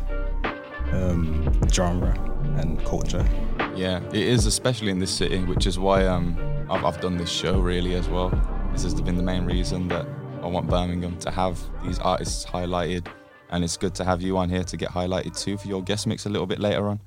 um, 0.92 1.50
genre 1.70 2.14
and 2.56 2.84
culture. 2.84 3.26
Yeah, 3.74 4.02
it 4.08 4.16
is, 4.16 4.46
especially 4.46 4.90
in 4.90 4.98
this 4.98 5.10
city, 5.10 5.42
which 5.44 5.66
is 5.66 5.78
why 5.78 6.06
um, 6.06 6.38
I've, 6.68 6.84
I've 6.84 7.00
done 7.00 7.16
this 7.16 7.30
show 7.30 7.58
really 7.60 7.94
as 7.94 8.08
well. 8.08 8.30
This 8.78 8.92
has 8.92 9.00
been 9.00 9.16
the 9.16 9.24
main 9.24 9.44
reason 9.44 9.88
that 9.88 10.06
I 10.40 10.46
want 10.46 10.68
Birmingham 10.68 11.18
to 11.18 11.32
have 11.32 11.58
these 11.84 11.98
artists 11.98 12.46
highlighted 12.46 13.08
and 13.50 13.64
it's 13.64 13.76
good 13.76 13.92
to 13.96 14.04
have 14.04 14.22
you 14.22 14.36
on 14.38 14.48
here 14.48 14.62
to 14.62 14.76
get 14.76 14.88
highlighted 14.90 15.36
too 15.36 15.56
for 15.56 15.66
your 15.66 15.82
guest 15.82 16.06
mix 16.06 16.26
a 16.26 16.28
little 16.28 16.46
bit 16.46 16.60
later 16.60 16.86
on. 16.86 17.00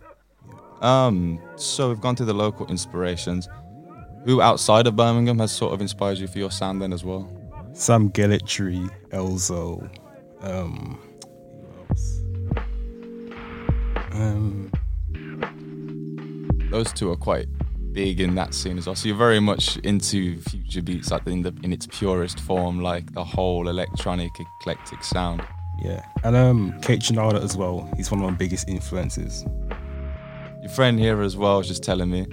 Um, 0.81 1.39
so 1.55 1.87
we've 1.87 2.01
gone 2.01 2.17
through 2.17 2.25
the 2.25 2.33
local 2.33 2.67
inspirations. 2.67 3.47
Who 4.25 4.41
outside 4.41 4.85
of 4.85 4.97
Birmingham 4.97 5.39
has 5.39 5.53
sort 5.53 5.73
of 5.73 5.79
inspired 5.79 6.17
you 6.17 6.27
for 6.27 6.39
your 6.39 6.51
sound 6.51 6.81
then 6.81 6.91
as 6.91 7.05
well? 7.05 7.31
Sam 7.71 8.09
Gellaitry, 8.09 8.89
Elzo, 9.11 9.89
um. 10.41 10.99
Um, 14.11 14.71
Those 16.69 16.91
two 16.91 17.09
are 17.11 17.15
quite 17.15 17.47
big 17.93 18.19
in 18.21 18.35
that 18.35 18.53
scene 18.53 18.77
as 18.77 18.85
well. 18.87 18.95
So 18.95 19.07
you're 19.07 19.17
very 19.17 19.39
much 19.39 19.77
into 19.77 20.39
future 20.41 20.81
beats, 20.81 21.11
like 21.11 21.25
in 21.27 21.41
the 21.41 21.53
in 21.63 21.73
its 21.73 21.87
purest 21.87 22.39
form, 22.39 22.79
like 22.81 23.13
the 23.13 23.23
whole 23.23 23.67
electronic 23.67 24.31
eclectic 24.61 25.03
sound. 25.03 25.41
yeah, 25.83 26.05
and 26.23 26.35
um, 26.35 26.71
Kaytranada 26.81 27.43
as 27.43 27.55
well. 27.57 27.89
He's 27.97 28.11
one 28.11 28.21
of 28.23 28.29
my 28.29 28.35
biggest 28.35 28.69
influences. 28.69 29.45
Your 30.61 30.69
friend 30.69 30.99
here 30.99 31.21
as 31.21 31.35
well 31.35 31.57
was 31.57 31.67
just 31.67 31.83
telling 31.83 32.09
me. 32.11 32.27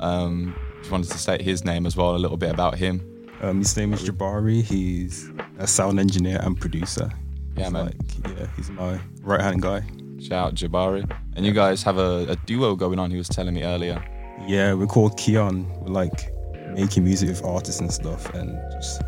Um, 0.00 0.54
just 0.80 0.90
wanted 0.90 1.10
to 1.10 1.18
state 1.18 1.40
his 1.40 1.64
name 1.64 1.86
as 1.86 1.96
well, 1.96 2.16
a 2.16 2.18
little 2.18 2.36
bit 2.36 2.50
about 2.50 2.76
him. 2.76 3.08
Um, 3.40 3.58
his 3.58 3.76
name 3.76 3.92
is 3.92 4.02
Jabari. 4.02 4.62
He's 4.62 5.30
a 5.58 5.66
sound 5.66 5.98
engineer 6.00 6.38
and 6.42 6.60
producer. 6.60 7.10
Yeah, 7.56 7.64
He's 7.64 7.72
man. 7.72 7.84
Like, 7.86 8.38
yeah, 8.38 8.46
he's 8.56 8.70
my 8.70 9.00
right 9.22 9.40
hand 9.40 9.62
guy. 9.62 9.82
Shout 10.20 10.46
out 10.48 10.54
Jabari. 10.54 11.10
And 11.36 11.46
you 11.46 11.52
guys 11.52 11.82
have 11.82 11.98
a, 11.98 12.26
a 12.28 12.36
duo 12.46 12.76
going 12.76 12.98
on. 12.98 13.10
He 13.10 13.16
was 13.16 13.28
telling 13.28 13.54
me 13.54 13.62
earlier. 13.64 14.02
Yeah, 14.46 14.74
we're 14.74 14.86
called 14.86 15.18
Kion. 15.18 15.66
We're 15.80 15.92
like 15.92 16.32
making 16.74 17.04
music 17.04 17.28
with 17.28 17.44
artists 17.44 17.80
and 17.80 17.92
stuff, 17.92 18.32
and 18.34 18.58
just 18.72 19.02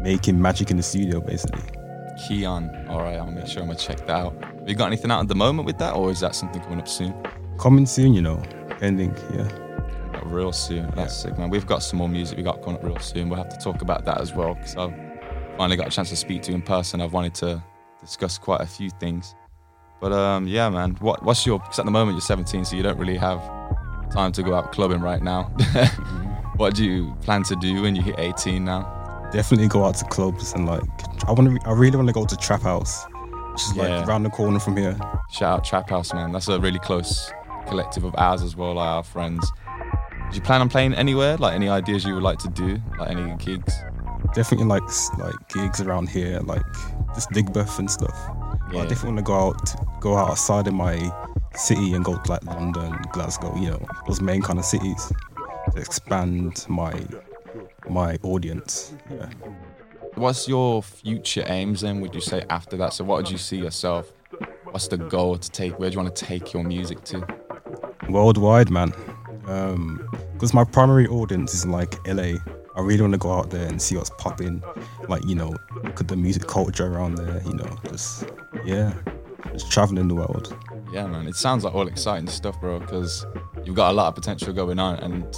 making 0.00 0.40
magic 0.40 0.70
in 0.70 0.76
the 0.76 0.82
studio, 0.82 1.20
basically. 1.20 1.62
Kion. 2.18 2.88
All 2.88 3.00
right, 3.00 3.16
I'll 3.16 3.30
make 3.30 3.46
sure 3.46 3.62
I'm 3.62 3.68
gonna 3.68 3.78
check 3.78 3.98
that 4.06 4.10
out. 4.10 4.42
Have 4.42 4.68
you 4.68 4.74
got 4.74 4.86
anything 4.86 5.10
out 5.10 5.20
at 5.20 5.28
the 5.28 5.34
moment 5.34 5.66
with 5.66 5.78
that, 5.78 5.94
or 5.94 6.10
is 6.10 6.20
that 6.20 6.34
something 6.34 6.60
coming 6.62 6.80
up 6.80 6.88
soon? 6.88 7.14
Coming 7.58 7.86
soon, 7.86 8.14
you 8.14 8.22
know. 8.22 8.42
Ending, 8.80 9.14
yeah. 9.34 9.48
Real 10.24 10.52
soon. 10.52 10.90
That's 10.94 11.16
sick, 11.16 11.38
man. 11.38 11.48
We've 11.48 11.66
got 11.66 11.82
some 11.82 11.98
more 11.98 12.08
music 12.08 12.36
we 12.36 12.44
got 12.44 12.60
coming 12.62 12.76
up 12.76 12.84
real 12.84 12.98
soon. 12.98 13.28
We'll 13.28 13.38
have 13.38 13.48
to 13.48 13.56
talk 13.56 13.82
about 13.82 14.04
that 14.04 14.20
as 14.20 14.34
well 14.34 14.54
because 14.54 14.76
I've 14.76 14.94
finally 15.56 15.76
got 15.76 15.86
a 15.86 15.90
chance 15.90 16.10
to 16.10 16.16
speak 16.16 16.42
to 16.42 16.50
you 16.50 16.56
in 16.56 16.62
person. 16.62 17.00
I've 17.00 17.12
wanted 17.12 17.34
to 17.36 17.62
discuss 18.00 18.36
quite 18.36 18.60
a 18.60 18.66
few 18.66 18.90
things. 18.90 19.34
But 20.00 20.12
um, 20.12 20.46
yeah, 20.46 20.68
man. 20.68 20.96
What, 21.00 21.22
what's 21.24 21.46
your? 21.46 21.58
Because 21.58 21.78
at 21.78 21.84
the 21.86 21.90
moment 21.90 22.16
you're 22.16 22.20
17, 22.20 22.64
so 22.64 22.76
you 22.76 22.82
don't 22.82 22.98
really 22.98 23.16
have 23.16 23.40
time 24.10 24.32
to 24.32 24.42
go 24.42 24.54
out 24.54 24.72
clubbing 24.72 25.00
right 25.00 25.22
now. 25.22 25.52
Mm-hmm. 25.68 26.58
what 26.58 26.74
do 26.74 26.84
you 26.84 27.14
plan 27.22 27.42
to 27.44 27.54
do 27.56 27.82
when 27.82 27.94
you 27.94 28.02
hit 28.02 28.16
18 28.18 28.64
now? 28.64 29.28
Definitely 29.32 29.68
go 29.68 29.84
out 29.84 29.94
to 29.96 30.04
clubs 30.06 30.52
and 30.54 30.66
like 30.66 30.82
I 31.28 31.32
want 31.32 31.60
to. 31.60 31.68
I 31.68 31.72
really 31.72 31.96
want 31.96 32.08
to 32.08 32.14
go 32.14 32.24
to 32.24 32.36
Trap 32.36 32.62
House, 32.62 33.04
which 33.52 33.62
is 33.62 33.76
like 33.76 34.08
around 34.08 34.22
the 34.22 34.30
corner 34.30 34.58
from 34.58 34.76
here. 34.76 34.98
Shout 35.30 35.58
out 35.58 35.64
Trap 35.64 35.90
House, 35.90 36.12
man. 36.14 36.32
That's 36.32 36.48
a 36.48 36.58
really 36.58 36.78
close 36.78 37.30
collective 37.68 38.04
of 38.04 38.14
ours 38.16 38.42
as 38.42 38.56
well, 38.56 38.74
like 38.74 38.86
our 38.88 39.02
friends. 39.04 39.50
Do 40.30 40.36
you 40.36 40.42
plan 40.42 40.60
on 40.60 40.68
playing 40.68 40.94
anywhere? 40.94 41.36
Like 41.36 41.54
any 41.54 41.68
ideas 41.68 42.04
you 42.04 42.14
would 42.14 42.22
like 42.22 42.38
to 42.38 42.48
do? 42.48 42.80
Like 42.98 43.10
any 43.10 43.34
gigs? 43.36 43.74
Definitely 44.34 44.66
like 44.66 44.82
like 45.18 45.48
gigs 45.48 45.80
around 45.80 46.08
here, 46.08 46.40
like 46.40 46.62
just 47.14 47.30
Digbeth 47.30 47.78
and 47.78 47.90
stuff. 47.90 48.18
Yeah. 48.72 48.80
I 48.80 48.86
definitely 48.86 49.12
want 49.12 49.18
to 49.18 49.22
go 49.24 49.34
out, 49.34 50.00
go 50.00 50.16
outside 50.16 50.66
of 50.66 50.74
my 50.74 50.96
city 51.54 51.94
and 51.94 52.04
go 52.04 52.16
to 52.18 52.30
like 52.30 52.44
London, 52.44 52.98
Glasgow, 53.12 53.54
you 53.56 53.70
know, 53.70 53.86
those 54.06 54.20
main 54.20 54.42
kind 54.42 54.58
of 54.58 54.64
cities 54.64 55.12
to 55.72 55.80
expand 55.80 56.66
my 56.68 56.94
my 57.88 58.18
audience. 58.22 58.94
Yeah. 59.10 59.30
What's 60.14 60.48
your 60.48 60.82
future 60.82 61.44
aims 61.46 61.82
then, 61.82 62.00
would 62.00 62.14
you 62.14 62.20
say, 62.20 62.44
after 62.50 62.76
that? 62.78 62.92
So, 62.92 63.04
what 63.04 63.18
would 63.18 63.30
you 63.30 63.38
see 63.38 63.58
yourself? 63.58 64.12
What's 64.64 64.88
the 64.88 64.98
goal 64.98 65.38
to 65.38 65.50
take? 65.50 65.78
Where 65.78 65.88
do 65.90 65.94
you 65.94 66.02
want 66.02 66.14
to 66.14 66.24
take 66.24 66.52
your 66.52 66.64
music 66.64 67.04
to? 67.04 67.26
worldwide, 68.08 68.70
man. 68.70 68.92
Um, 69.46 70.08
because 70.32 70.54
my 70.54 70.64
primary 70.64 71.06
audience 71.06 71.54
is 71.54 71.64
in 71.64 71.72
like 71.72 71.94
LA. 72.06 72.38
I 72.76 72.80
really 72.80 73.00
want 73.00 73.14
to 73.14 73.18
go 73.18 73.32
out 73.32 73.50
there 73.50 73.66
and 73.66 73.82
see 73.82 73.96
what's 73.96 74.10
popping. 74.18 74.62
Like, 75.08 75.24
you 75.26 75.34
know, 75.34 75.56
look 75.82 76.00
at 76.00 76.08
the 76.08 76.16
music 76.16 76.46
culture 76.46 76.86
around 76.86 77.16
there, 77.16 77.42
you 77.44 77.54
know, 77.54 77.76
just, 77.88 78.24
yeah, 78.64 78.92
just 79.52 79.70
traveling 79.70 80.08
the 80.08 80.14
world. 80.14 80.56
Yeah, 80.92 81.06
man. 81.06 81.26
It 81.26 81.36
sounds 81.36 81.64
like 81.64 81.74
all 81.74 81.88
exciting 81.88 82.28
stuff, 82.28 82.60
bro, 82.60 82.80
because 82.80 83.26
you've 83.64 83.76
got 83.76 83.90
a 83.90 83.94
lot 83.94 84.08
of 84.08 84.14
potential 84.14 84.52
going 84.52 84.78
on 84.78 84.96
and 84.96 85.36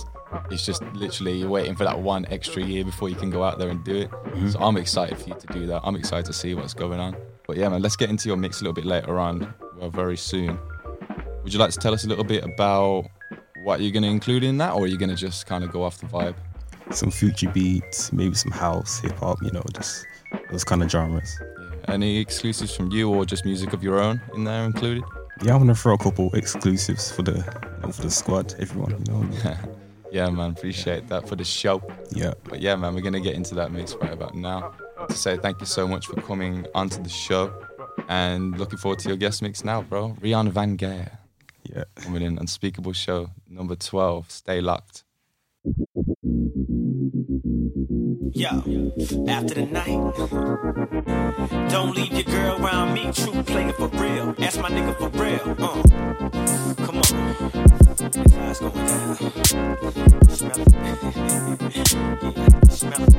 it's 0.50 0.64
just 0.64 0.82
literally 0.94 1.38
you're 1.38 1.48
waiting 1.48 1.74
for 1.74 1.84
that 1.84 1.98
one 1.98 2.24
extra 2.26 2.62
year 2.62 2.84
before 2.84 3.08
you 3.08 3.16
can 3.16 3.30
go 3.30 3.42
out 3.42 3.58
there 3.58 3.68
and 3.68 3.82
do 3.84 3.96
it. 3.96 4.11
So, 4.11 4.18
mm-hmm. 4.18 4.62
I'm 4.62 4.76
excited 4.76 5.18
for 5.18 5.28
you 5.28 5.34
to 5.34 5.46
do 5.48 5.66
that. 5.66 5.80
I'm 5.84 5.96
excited 5.96 6.26
to 6.26 6.32
see 6.32 6.54
what's 6.54 6.74
going 6.74 7.00
on. 7.00 7.16
But 7.46 7.56
yeah, 7.56 7.68
man, 7.68 7.82
let's 7.82 7.96
get 7.96 8.11
into 8.11 8.28
your 8.28 8.36
mix 8.36 8.61
a 8.61 8.64
little 8.64 8.74
bit 8.74 8.84
later 8.84 9.18
on, 9.18 9.52
well, 9.76 9.90
very 9.90 10.16
soon. 10.16 10.58
Would 11.42 11.52
you 11.52 11.58
like 11.58 11.70
to 11.70 11.78
tell 11.78 11.92
us 11.92 12.04
a 12.04 12.08
little 12.08 12.24
bit 12.24 12.44
about 12.44 13.06
what 13.64 13.80
you're 13.80 13.92
going 13.92 14.02
to 14.02 14.08
include 14.08 14.44
in 14.44 14.58
that, 14.58 14.74
or 14.74 14.84
are 14.84 14.86
you 14.86 14.98
going 14.98 15.11
to 15.11 15.16
just 15.16 15.46
kind 15.46 15.64
of 15.64 15.72
go 15.72 15.82
off 15.82 15.98
the 15.98 16.06
vibe? 16.06 16.34
Some 16.90 17.11
future 17.11 17.50
beats, 17.50 18.12
maybe 18.12 18.34
some 18.34 18.52
house, 18.52 19.00
hip 19.00 19.16
hop, 19.18 19.42
you 19.42 19.50
know, 19.50 19.62
just 19.72 20.06
those 20.50 20.64
kind 20.64 20.82
of 20.82 20.90
genres. 20.90 21.40
Any 21.91 22.18
exclusives 22.18 22.74
from 22.74 22.93
you, 22.93 23.12
or 23.12 23.26
just 23.26 23.45
music 23.45 23.72
of 23.72 23.82
your 23.82 23.99
own 23.99 24.20
in 24.34 24.45
there 24.45 24.64
included? 24.64 25.03
Yeah, 25.43 25.55
I'm 25.55 25.61
gonna 25.61 25.74
throw 25.74 25.95
a 25.95 25.99
couple 25.99 26.32
exclusives 26.34 27.11
for 27.11 27.22
the 27.22 27.43
for 27.93 28.03
the 28.03 28.11
squad, 28.11 28.55
everyone, 28.61 28.91
you 28.91 29.12
know. 29.12 29.57
yeah, 30.12 30.30
man, 30.30 30.51
appreciate 30.51 31.09
that 31.09 31.28
for 31.28 31.34
the 31.34 31.45
show. 31.45 31.82
Yeah. 32.11 32.34
But 32.45 32.61
yeah, 32.61 32.76
man, 32.76 32.95
we're 32.95 33.01
gonna 33.01 33.20
get 33.20 33.34
into 33.34 33.57
that 33.57 33.72
mix 33.72 33.95
right 33.97 34.12
about 34.12 34.36
now. 34.36 34.72
To 35.09 35.16
say 35.16 35.36
thank 35.36 35.61
you 35.61 35.66
so 35.66 35.88
much 35.88 36.07
for 36.07 36.20
coming 36.20 36.66
onto 36.74 37.03
the 37.03 37.09
show, 37.09 37.53
and 38.09 38.57
looking 38.57 38.78
forward 38.78 39.01
to 39.01 39.09
your 39.09 39.16
guest 39.16 39.43
mix 39.43 39.64
now, 39.64 39.82
bro. 39.82 40.16
Reon 40.20 40.53
Vangèr. 40.53 41.11
Yeah. 41.64 41.84
Coming 41.97 42.22
in, 42.22 42.38
Unspeakable 42.38 42.93
Show 42.93 43.30
number 43.49 43.74
twelve. 43.74 44.30
Stay 44.30 44.61
locked. 44.61 45.05
Yo, 48.33 48.49
after 49.28 49.55
the 49.55 49.66
night, 49.66 49.99
don't 51.70 51.97
leave 51.97 52.12
your 52.12 52.22
girl 52.22 52.64
around 52.64 52.95
me. 52.95 53.11
True 53.12 53.43
player 53.43 53.72
for 53.72 53.89
real. 53.89 54.35
Ask 54.39 54.61
my 54.61 54.68
nigga 54.70 54.97
for 54.97 55.09
real. 55.18 55.41
Uh, 55.59 55.83
come 56.85 56.97
on. 56.97 57.03
That's 57.99 58.33
how 58.33 58.51
it's 58.51 58.61
going 58.61 58.87
down. 58.87 59.16
Smell 60.28 60.61
it. 60.61 60.68
yeah, 61.74 61.85
smell 62.68 63.03
it. 63.03 63.14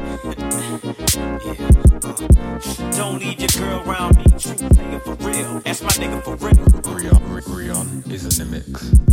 yeah. 1.45 1.67
Uh, 2.03 2.15
don't 2.91 3.19
leave 3.19 3.39
your 3.39 3.49
girl 3.57 3.81
around 3.89 4.15
me. 4.17 4.25
True 4.39 4.69
player 4.69 4.99
for 4.99 5.15
real. 5.15 5.61
Ask 5.65 5.83
my 5.83 5.89
nigga 5.89 6.21
for 6.23 6.35
real. 6.37 6.65
Reon, 6.95 7.41
Reon 7.47 8.03
is 8.09 8.39
in 8.39 8.47
the 8.47 8.51
mix. 8.51 9.11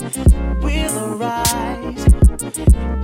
Will 0.00 1.14
arise 1.14 2.06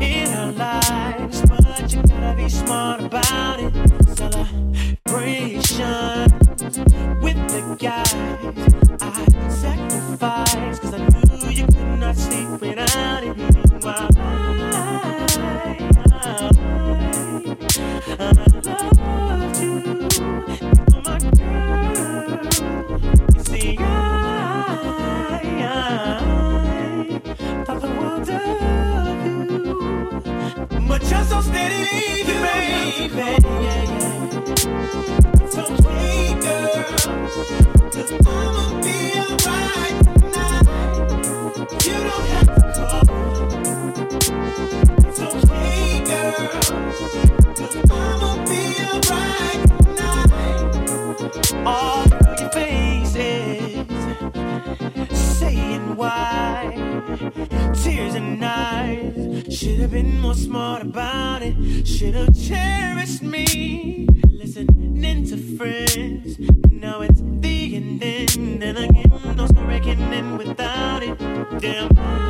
in 0.01 0.29
our 0.29 0.53
lives, 0.53 1.43
but 1.43 1.93
you 1.93 2.03
gotta 2.03 2.35
be 2.37 2.49
smart 2.49 3.03
about 3.03 3.61
it. 3.61 3.73
Celebration 4.17 5.58
uh, 5.58 5.58
should 59.79 59.93
have 59.93 59.93
been 59.93 60.21
more 60.21 60.35
smart 60.35 60.83
about 60.83 61.41
it. 61.41 61.87
Should 61.87 62.15
have 62.15 62.35
cherished 62.37 63.23
me. 63.23 64.09
Listening 64.29 65.25
to 65.27 65.37
friends. 65.57 66.37
Now 66.69 67.03
it's 67.03 67.21
the 67.21 67.77
ending 67.77 68.61
and 68.61 68.77
again 68.77 69.37
no 69.37 69.47
reckoning 69.69 70.37
without 70.37 71.05
it. 71.05 71.17
Damn 71.61 72.28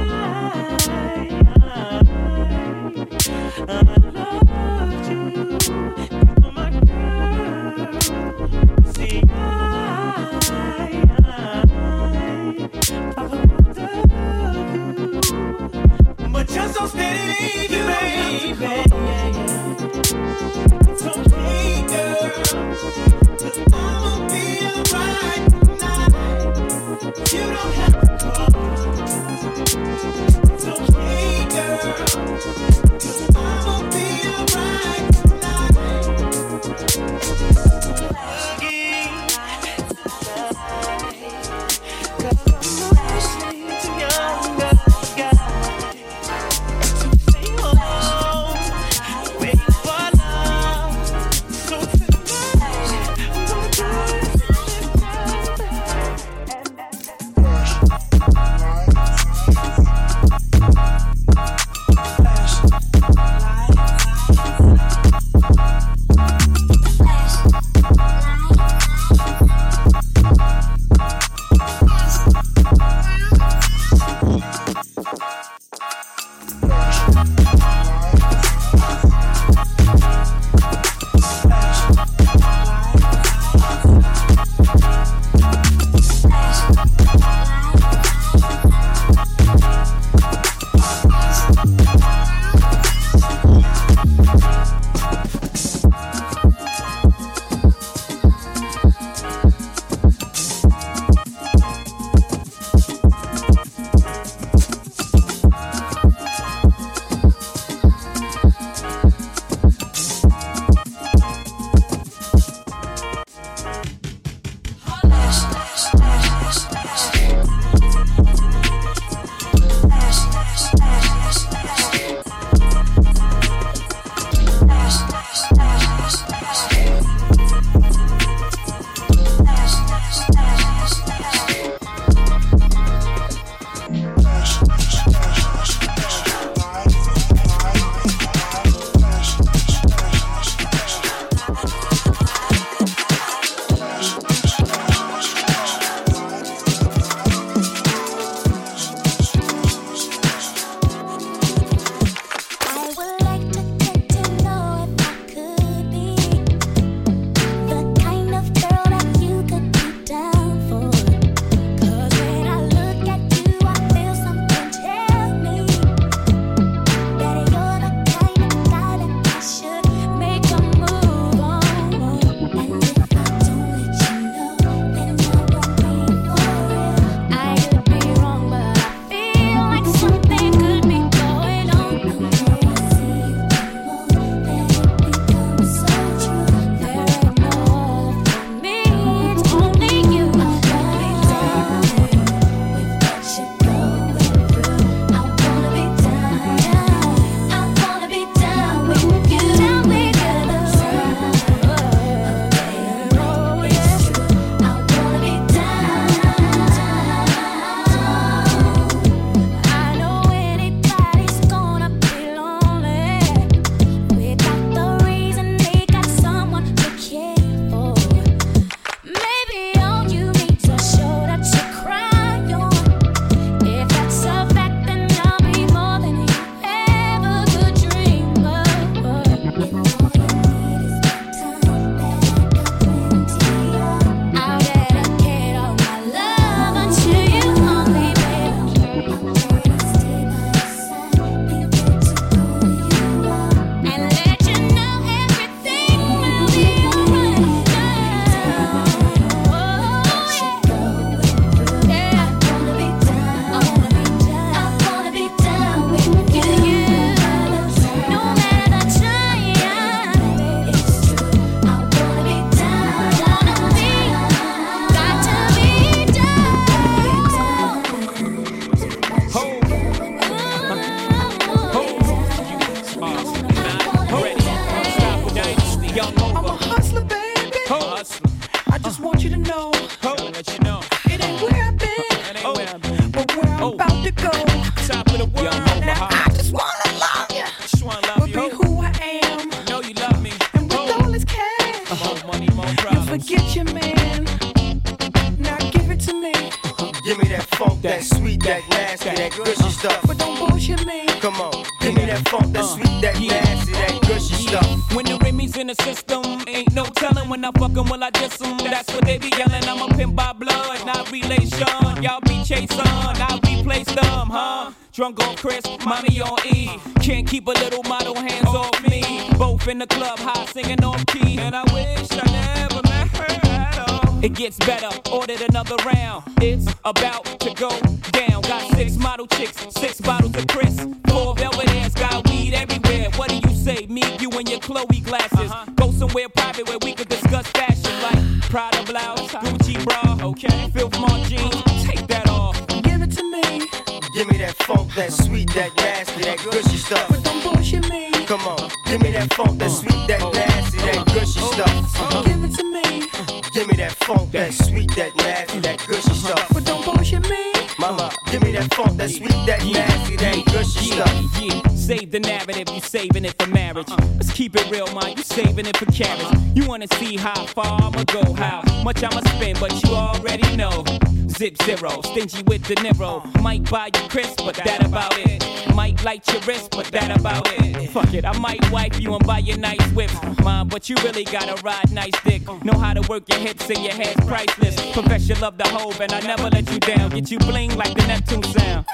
See 366.98 367.16
how 367.16 367.46
far 367.46 367.80
I'ma 367.80 368.02
go, 368.04 368.32
how 368.34 368.62
much 368.82 369.04
I'ma 369.04 369.20
spend, 369.20 369.60
but 369.60 369.72
you 369.84 369.94
already 369.94 370.56
know. 370.56 370.84
Zip 371.28 371.56
zero, 371.62 372.00
stingy 372.02 372.42
with 372.42 372.64
the 372.64 372.74
Niro. 372.76 373.24
Might 373.40 373.70
buy 373.70 373.90
you 373.94 374.08
crisp, 374.08 374.38
but 374.38 374.56
that 374.56 374.84
about 374.84 375.16
it. 375.18 375.44
Might 375.76 376.02
light 376.02 376.26
your 376.32 376.42
wrist, 376.42 376.72
but 376.72 376.86
that 376.86 377.16
about 377.16 377.46
it. 377.52 377.90
Fuck 377.90 378.12
it, 378.14 378.24
I 378.24 378.36
might 378.38 378.68
wipe 378.72 379.00
you 379.00 379.14
and 379.14 379.24
buy 379.24 379.38
you 379.38 379.56
nice 379.56 379.86
whips. 379.92 380.16
Mom, 380.42 380.66
but 380.66 380.88
you 380.88 380.96
really 381.04 381.22
gotta 381.22 381.54
ride 381.62 381.90
nice 381.92 382.20
dick. 382.24 382.42
Know 382.64 382.76
how 382.76 382.94
to 382.94 383.08
work 383.08 383.28
your 383.28 383.38
hips 383.38 383.70
and 383.70 383.78
your 383.78 383.94
head's 383.94 384.24
priceless. 384.26 384.74
Professional 384.92 385.28
your 385.28 385.38
love 385.38 385.58
the 385.58 385.68
hoe, 385.68 385.92
and 386.00 386.12
I 386.12 386.20
never 386.20 386.48
let 386.50 386.68
you 386.72 386.80
down. 386.80 387.10
Get 387.10 387.30
you 387.30 387.38
bling 387.38 387.76
like 387.76 387.94
the 387.94 388.06
Neptune 388.06 388.42
sound. 388.42 388.86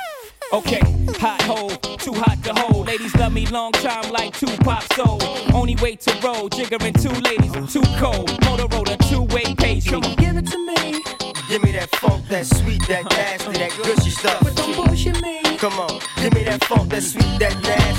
Okay, 0.52 0.80
hot 1.18 1.40
hole, 1.42 1.70
too 1.96 2.12
hot 2.12 2.42
to 2.44 2.52
hold. 2.54 2.86
Ladies 2.86 3.14
love 3.16 3.32
me 3.32 3.46
long 3.46 3.72
time 3.72 4.10
like 4.12 4.36
Tupac 4.36 4.82
soul. 4.94 5.18
Way 5.82 5.96
to 5.96 6.12
roll, 6.22 6.48
jiggering 6.48 6.94
two 7.02 7.10
ladies, 7.28 7.72
too 7.72 7.82
cold. 7.98 8.30
Motorola, 8.42 8.96
two-way 9.10 9.54
page. 9.54 9.90
Come 9.90 10.02
on, 10.04 10.14
give 10.16 10.36
it 10.36 10.46
to 10.46 10.58
me. 10.58 11.02
Give 11.48 11.62
me 11.62 11.72
that 11.72 11.90
funk, 11.96 12.26
that 12.28 12.46
sweet, 12.46 12.80
that 12.88 13.04
uh-huh. 13.04 13.16
nasty, 13.16 13.52
that 13.58 13.70
gushy 13.82 14.10
stuff. 14.10 14.40
But 14.42 14.56
don't 14.56 14.74
bullshit 14.76 15.20
me. 15.20 15.42
Come 15.58 15.74
on, 15.74 16.00
give 16.16 16.32
me 16.32 16.44
that 16.44 16.64
funk, 16.64 16.90
that 16.90 17.02
sweet, 17.02 17.38
that 17.38 17.60
nasty. 17.62 17.93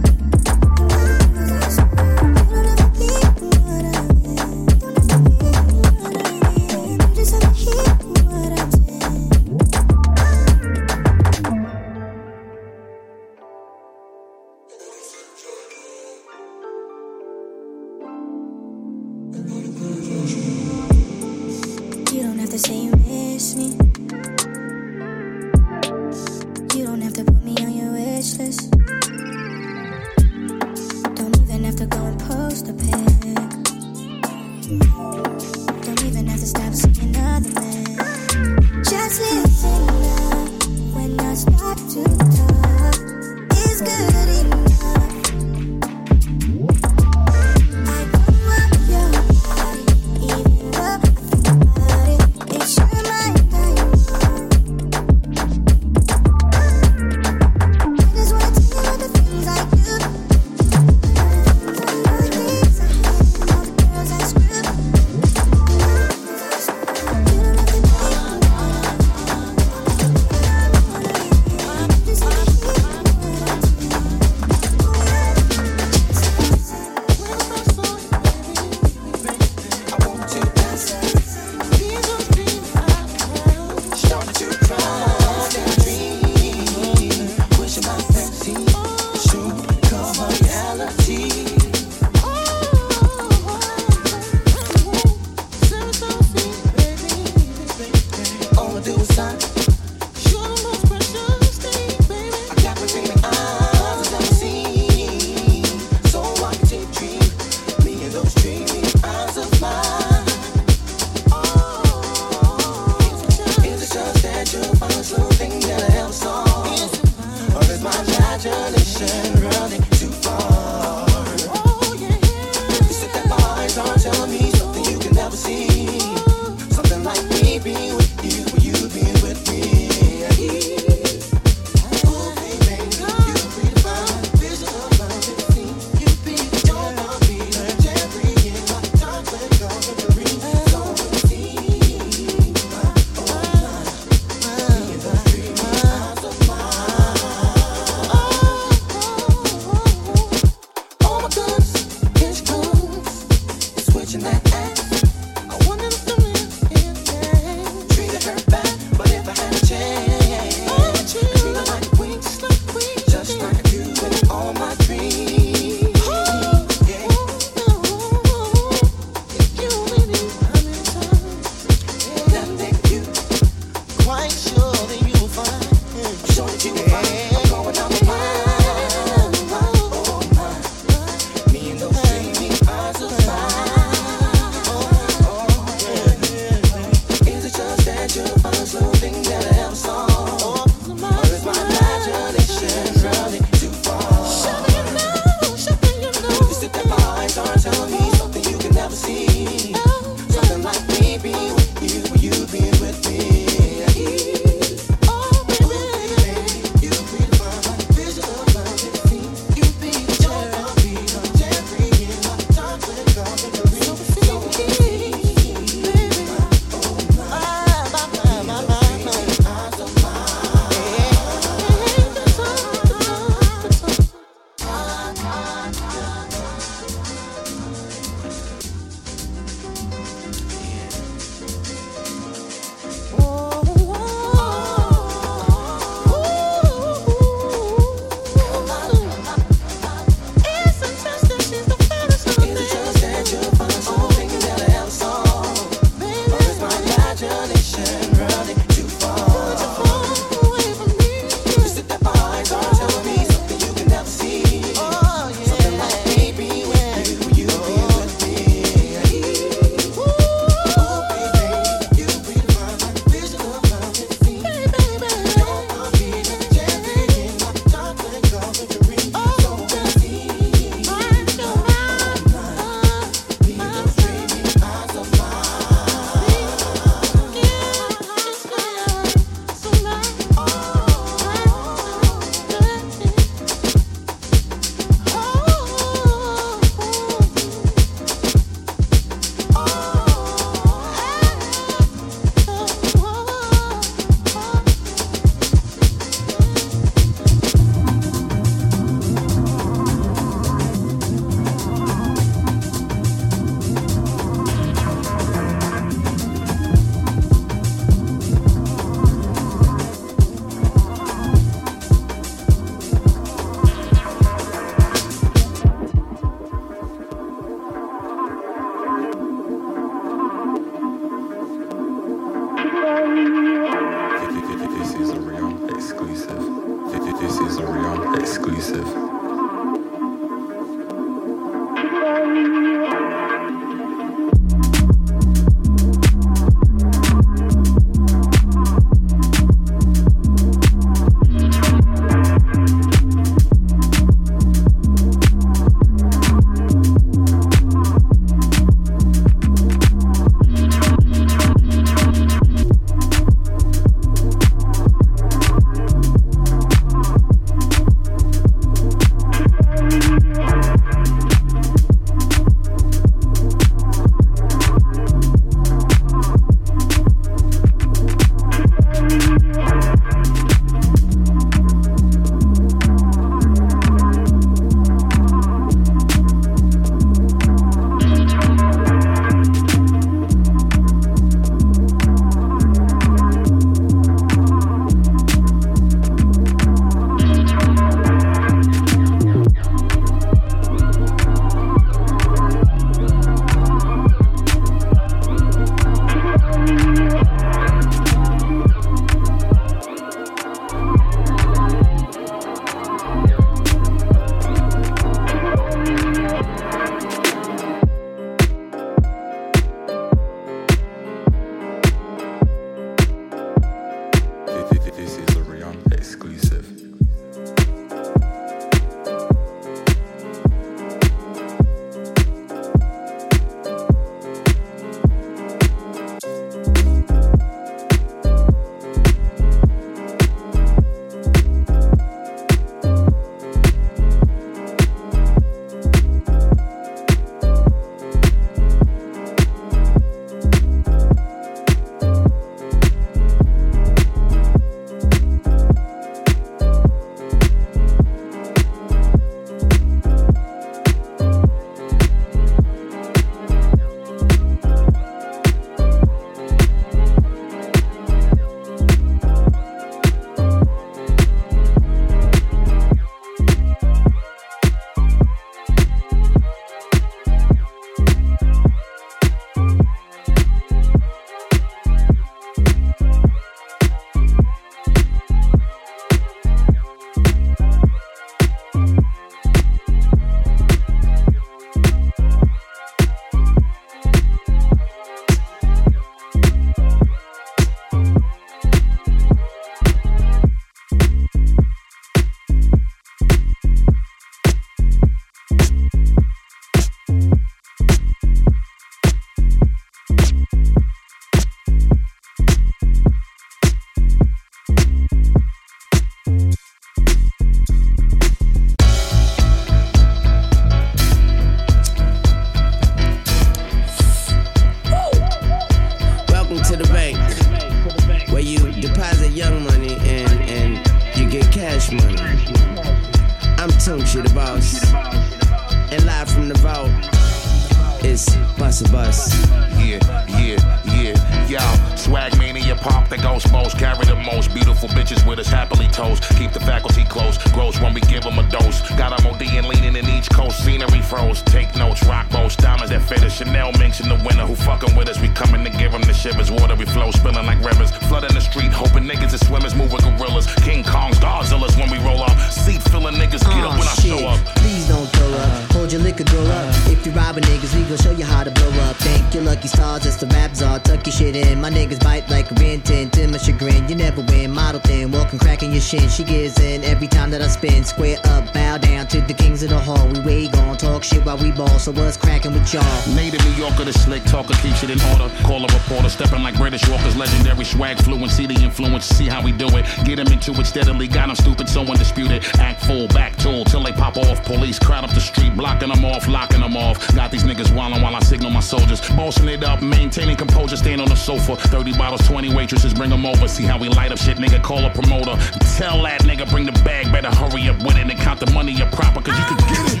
Steadily 580.70 581.08
got 581.08 581.26
them 581.26 581.34
stupid, 581.34 581.68
so 581.68 581.80
undisputed. 581.80 582.44
Act 582.60 582.84
full, 582.84 583.08
back 583.08 583.34
tool, 583.38 583.64
till 583.64 583.82
they 583.82 583.90
pop 583.90 584.16
off. 584.16 584.44
Police 584.44 584.78
crowd 584.78 585.02
up 585.02 585.10
the 585.10 585.20
street, 585.20 585.56
blocking 585.56 585.88
them 585.88 586.04
off, 586.04 586.28
locking 586.28 586.60
them 586.60 586.76
off. 586.76 587.12
Got 587.12 587.32
these 587.32 587.42
niggas 587.42 587.74
wildin' 587.74 588.00
while 588.00 588.14
I 588.14 588.20
signal 588.20 588.50
my 588.50 588.60
soldiers. 588.60 589.00
Bossing 589.16 589.48
it 589.48 589.64
up, 589.64 589.82
maintaining 589.82 590.36
composure, 590.36 590.76
stand 590.76 591.00
on 591.00 591.08
the 591.08 591.16
sofa. 591.16 591.56
30 591.56 591.98
bottles, 591.98 592.24
20 592.28 592.54
waitresses, 592.54 592.94
bring 592.94 593.10
them 593.10 593.26
over. 593.26 593.48
See 593.48 593.64
how 593.64 593.80
we 593.80 593.88
light 593.88 594.12
up 594.12 594.18
shit, 594.18 594.36
nigga, 594.36 594.62
call 594.62 594.84
a 594.84 594.90
promoter. 594.90 595.34
Tell 595.76 596.04
that 596.04 596.22
nigga, 596.22 596.48
bring 596.48 596.66
the 596.66 596.72
bag, 596.84 597.10
better 597.10 597.34
hurry 597.34 597.68
up 597.68 597.82
with 597.82 597.96
it 597.96 598.08
and 598.08 598.20
count 598.20 598.38
the 598.38 598.48
money 598.52 598.80
up 598.80 598.92
proper, 598.92 599.22
cause 599.22 599.36
you 599.36 599.44
can 599.44 599.56
get 599.66 599.92
it. 599.92 600.00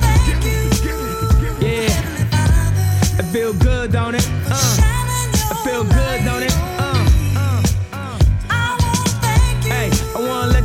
Yeah. 1.60 3.18
I 3.18 3.22
feel 3.32 3.52
good, 3.54 3.90
don't 3.90 4.14
it? 4.14 4.24
Uh. 4.46 4.76
I 5.50 5.62
feel 5.64 5.82
good, 5.82 6.24
don't 6.24 6.44
it? 6.44 6.52
Uh. 6.78 6.89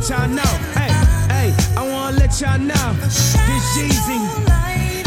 let 0.08 0.18
y'all 0.18 0.28
know. 0.28 0.42
Hey, 0.74 0.88
hey, 1.34 1.54
I 1.76 1.88
wanna 1.90 2.16
let 2.16 2.40
y'all 2.40 2.58
know. 2.58 2.92
This 3.02 3.34
Jeezy. 3.74 4.20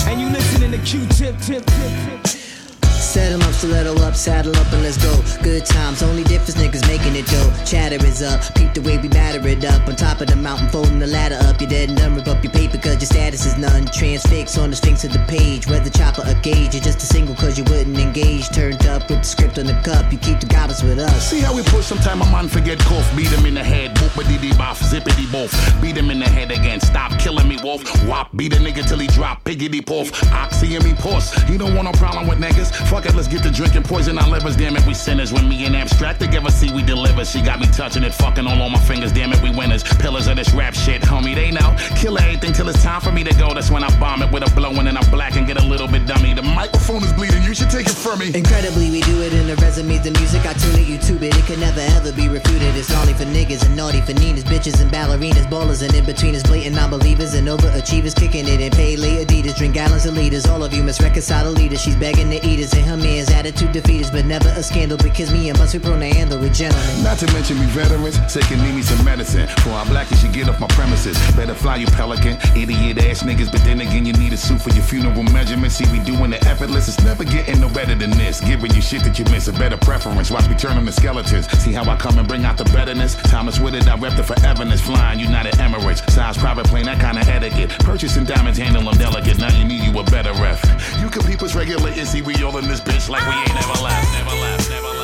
And 0.07 0.19
you 0.19 0.27
listening 0.29 0.71
to 0.71 0.77
Q-Tip, 0.79 1.39
tip, 1.39 1.65
tip, 1.65 2.23
tip. 2.23 2.37
Settle 2.85 3.39
stiletto 3.59 3.93
up, 4.07 4.15
saddle 4.15 4.55
up, 4.55 4.71
and 4.71 4.83
let's 4.83 4.97
go. 4.97 5.11
Good 5.43 5.65
times, 5.65 6.01
only 6.01 6.23
difference 6.23 6.55
niggas 6.55 6.87
making 6.87 7.15
it 7.15 7.25
though. 7.27 7.51
Chatter 7.65 7.99
is 8.05 8.21
up, 8.21 8.39
peep 8.55 8.73
the 8.73 8.81
way 8.81 8.97
we 8.97 9.09
batter 9.09 9.45
it 9.47 9.65
up. 9.65 9.85
On 9.87 9.95
top 9.95 10.21
of 10.21 10.27
the 10.27 10.35
mountain, 10.37 10.69
folding 10.69 10.99
the 10.99 11.07
ladder 11.07 11.37
up. 11.43 11.59
You're 11.59 11.69
dead 11.69 11.89
and 11.89 11.97
done, 11.97 12.15
rip 12.15 12.27
up 12.27 12.41
your 12.41 12.53
paper 12.53 12.77
cause 12.77 12.95
your 13.03 13.11
status 13.11 13.45
is 13.45 13.57
none. 13.57 13.85
Transfix 13.87 14.57
on 14.57 14.69
the 14.69 14.77
sphinx 14.77 15.03
of 15.03 15.11
the 15.11 15.19
page, 15.27 15.67
whether 15.67 15.89
chopper 15.89 16.23
or 16.25 16.35
gauge. 16.41 16.73
You're 16.73 16.83
just 16.83 17.03
a 17.03 17.05
single 17.05 17.35
cause 17.35 17.57
you 17.57 17.65
wouldn't 17.65 17.97
engage. 17.97 18.47
Turned 18.49 18.85
up 18.87 19.09
with 19.09 19.19
the 19.19 19.27
script 19.27 19.59
on 19.59 19.65
the 19.65 19.79
cup, 19.83 20.11
you 20.11 20.17
keep 20.19 20.39
the 20.39 20.47
goddess 20.47 20.81
with 20.81 20.99
us. 20.99 21.29
See 21.29 21.41
how 21.41 21.53
we 21.53 21.63
push 21.63 21.85
sometime 21.85 22.21
a 22.21 22.25
man 22.31 22.47
forget 22.47 22.79
cough. 22.79 23.07
Beat 23.17 23.27
him 23.27 23.45
in 23.45 23.55
the 23.55 23.63
head, 23.63 23.93
boopity 23.97 24.39
dee 24.39 24.51
boff, 24.51 24.79
zippity 24.79 25.27
boff. 25.35 25.51
Beat 25.81 25.97
him 25.97 26.11
in 26.11 26.19
the 26.19 26.29
head 26.29 26.51
again, 26.51 26.79
stop 26.79 27.11
killing 27.19 27.47
me, 27.47 27.57
wolf. 27.61 27.83
Wop, 28.07 28.29
beat 28.37 28.53
a 28.53 28.57
nigga 28.57 28.87
till 28.87 28.99
he 28.99 29.07
drop, 29.07 29.43
piggity 29.43 29.85
poof. 29.85 30.11
Oxy 30.31 30.75
and 30.75 30.85
me 30.85 30.93
puss. 30.93 31.35
You 31.49 31.57
don't 31.57 31.75
want 31.75 31.85
no 31.85 31.91
problem 31.93 32.25
with 32.25 32.39
niggas? 32.39 32.71
Fuck 32.87 33.05
it, 33.05 33.15
let's 33.15 33.27
get 33.27 33.48
to 33.49 33.55
drinking 33.55 33.83
poison 33.83 34.17
our 34.17 34.29
livers. 34.29 34.55
Damn 34.55 34.75
it, 34.75 34.85
we 34.85 34.93
sinners. 34.93 35.33
When 35.33 35.47
me 35.47 35.65
and 35.65 35.75
abstract 35.75 36.19
together, 36.19 36.49
see 36.49 36.71
we 36.71 36.83
deliver. 36.83 37.25
She 37.25 37.41
got 37.41 37.59
me 37.59 37.67
touching 37.67 38.03
it, 38.03 38.13
fucking 38.13 38.45
all 38.47 38.61
on 38.61 38.71
my 38.71 38.79
fingers. 38.79 39.11
Damn 39.11 39.33
it, 39.33 39.41
we 39.41 39.49
winners. 39.49 39.83
Pillars 39.83 40.27
of 40.27 40.35
this 40.37 40.53
rap 40.53 40.73
shit, 40.73 41.01
homie. 41.01 41.35
They 41.35 41.51
know. 41.51 41.75
Kill 41.95 42.17
everything 42.17 42.53
till 42.53 42.69
it's 42.69 42.83
time 42.83 43.01
for 43.01 43.11
me 43.11 43.23
to 43.23 43.33
go. 43.35 43.53
That's 43.53 43.71
when 43.71 43.83
I 43.83 43.89
bomb 43.99 44.21
it 44.21 44.31
with 44.31 44.43
a 44.43 44.55
blowing 44.55 44.87
and 44.87 44.97
I 44.97 45.09
black 45.09 45.35
and 45.35 45.47
get 45.47 45.57
a 45.61 45.65
little 45.65 45.87
bit 45.87 46.05
dummy. 46.05 46.33
The 46.33 46.41
microphone 46.41 47.03
is 47.03 47.13
bleeding. 47.13 47.43
You 47.43 47.53
should 47.53 47.69
take 47.69 47.87
it 47.87 47.97
from 47.97 48.19
me. 48.19 48.31
Incredibly, 48.33 48.91
we 48.91 49.01
do 49.01 49.21
it 49.21 49.33
in 49.33 49.47
the 49.47 49.55
resumes, 49.57 50.03
the 50.03 50.11
music. 50.11 50.45
I 50.45 50.53
tune 50.53 50.79
it, 50.79 50.87
YouTube 50.87 51.21
it. 51.21 51.35
It 51.35 51.45
can 51.45 51.59
never 51.59 51.81
ever 51.97 52.11
be 52.11 52.27
refuted. 52.29 52.75
It's 52.75 52.89
naughty 52.89 53.13
for 53.13 53.25
niggas 53.25 53.65
and 53.65 53.75
naughty 53.75 54.01
for 54.01 54.13
Ninas, 54.13 54.43
bitches 54.43 54.81
and 54.81 54.91
ballerinas, 54.91 55.49
ballers 55.49 55.81
and 55.81 55.93
in 55.93 56.05
betweeners, 56.05 56.43
blatant 56.45 56.75
non-believers 56.75 57.33
and 57.33 57.47
overachievers, 57.47 58.15
kicking 58.15 58.47
it 58.47 58.61
in 58.61 58.71
pay 58.71 58.95
Adidas, 58.95 59.55
drink 59.55 59.73
gallons 59.73 60.05
of 60.05 60.13
liters. 60.13 60.45
All 60.45 60.63
of 60.63 60.73
you 60.73 60.83
must 60.83 61.01
reconcile 61.01 61.45
the 61.45 61.51
leaders. 61.51 61.81
She's 61.81 61.95
begging 61.95 62.29
to 62.31 62.45
eat 62.45 62.59
us 62.63 62.73
and 62.73 62.85
her 62.85 62.97
man's 62.97 63.31
attitude 63.39 63.71
defeat 63.71 64.03
us, 64.03 64.11
but 64.11 64.25
never 64.25 64.49
a 64.49 64.61
scandal 64.61 64.97
because 64.97 65.31
me 65.31 65.49
and 65.49 65.57
my 65.57 65.65
be 65.71 65.79
prone 65.79 65.99
to 66.01 66.07
handle 66.07 66.37
with 66.37 66.53
gentlemen. 66.53 67.03
Not 67.03 67.17
to 67.19 67.27
mention 67.31 67.57
we 67.59 67.65
veterans, 67.67 68.19
taking 68.27 68.59
need 68.61 68.75
me 68.75 68.81
some 68.81 69.03
medicine. 69.05 69.47
For 69.63 69.71
our 69.71 69.85
black, 69.85 70.11
you 70.11 70.29
get 70.31 70.49
off 70.49 70.59
my 70.59 70.67
premises. 70.67 71.15
Better 71.35 71.53
fly 71.53 71.77
you 71.77 71.87
pelican, 71.87 72.35
idiot 72.55 72.97
ass 72.97 73.23
niggas. 73.23 73.51
But 73.51 73.63
then 73.63 73.79
again, 73.79 74.05
you 74.05 74.13
need 74.13 74.33
a 74.33 74.37
suit 74.37 74.61
for 74.61 74.71
your 74.71 74.83
funeral 74.83 75.23
measurements. 75.23 75.75
See, 75.75 75.87
we 75.91 75.99
doing 76.03 76.31
the 76.31 76.41
effortless. 76.45 76.89
It's 76.89 77.01
never 77.03 77.23
getting 77.23 77.61
no 77.61 77.69
better 77.69 77.95
than 77.95 78.11
this. 78.11 78.41
Giving 78.41 78.73
you 78.73 78.81
shit 78.81 79.03
that 79.03 79.17
you 79.17 79.25
miss, 79.25 79.47
a 79.47 79.53
better 79.53 79.77
preference. 79.77 80.29
Watch 80.29 80.49
me 80.49 80.55
turn 80.55 80.75
them 80.75 80.85
to 80.85 80.91
skeletons. 80.91 81.47
See 81.63 81.71
how 81.71 81.89
I 81.89 81.95
come 81.95 82.19
and 82.19 82.27
bring 82.27 82.43
out 82.43 82.57
the 82.57 82.65
betterness. 82.65 83.15
Thomas 83.15 83.59
with 83.59 83.75
it, 83.75 83.87
I 83.87 83.95
rep 83.95 84.17
the 84.17 84.23
foreverness. 84.23 84.81
Flying 84.81 85.19
United 85.19 85.53
Emirates, 85.53 86.01
size 86.11 86.37
private 86.37 86.65
plane, 86.65 86.85
that 86.85 86.99
kind 86.99 87.17
of 87.17 87.27
etiquette. 87.29 87.69
Purchasing 87.79 88.25
diamonds, 88.25 88.59
handle 88.59 88.83
them 88.83 88.97
delicate. 88.97 89.37
Now 89.37 89.55
you 89.57 89.63
need 89.63 89.83
you 89.83 89.97
a 89.97 90.03
better 90.03 90.33
ref. 90.33 90.59
You 91.01 91.09
can 91.09 91.23
peep 91.23 91.41
us 91.41 91.55
regulating. 91.55 92.05
See, 92.05 92.21
we 92.21 92.35
all 92.43 92.57
in 92.57 92.67
this 92.67 92.81
bitch 92.81 93.07
like 93.07 93.28
we 93.29 93.35
ain't 93.35 93.53
never 93.53 93.79
left, 93.83 94.11
never 94.13 94.35
left, 94.41 94.69
never 94.69 94.87
left. 94.87 94.98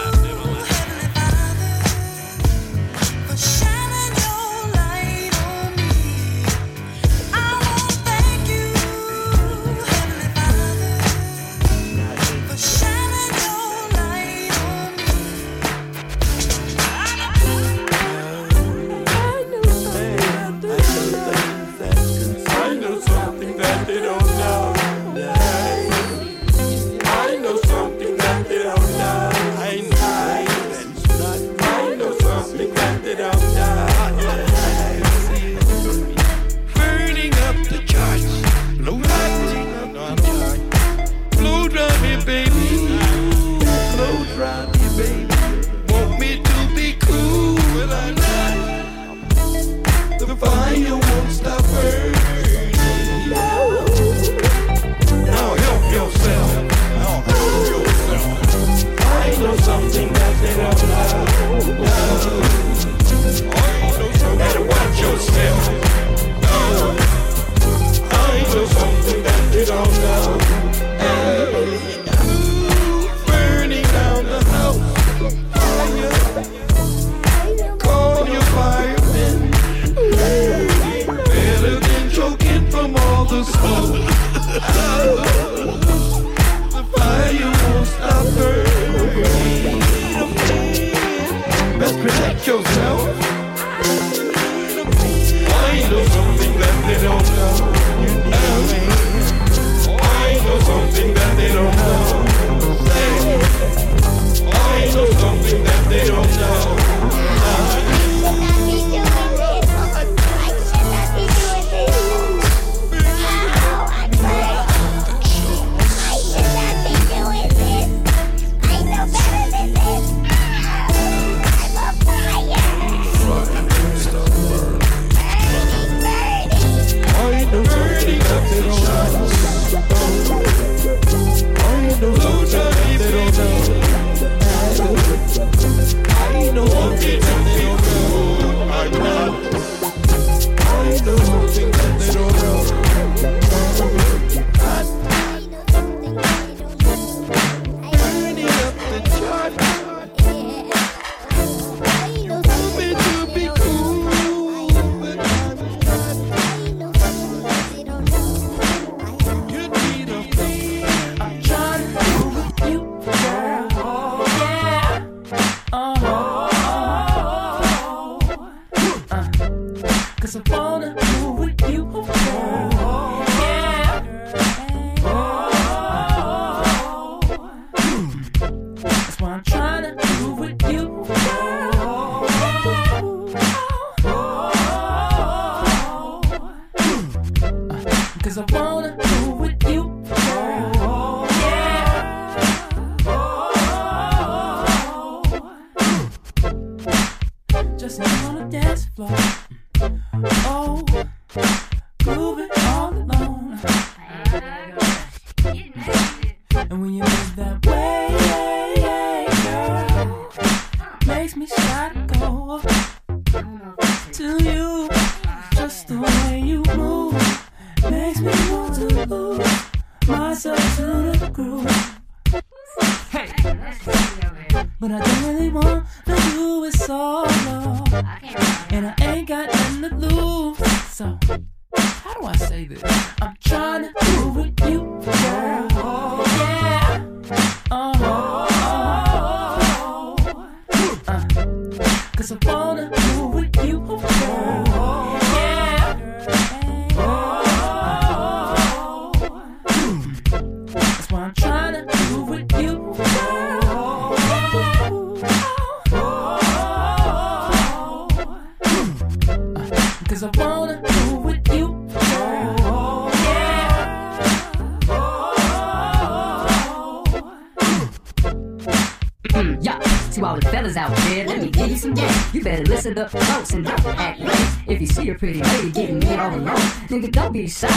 Be 277.36 277.48
shy. 277.50 277.75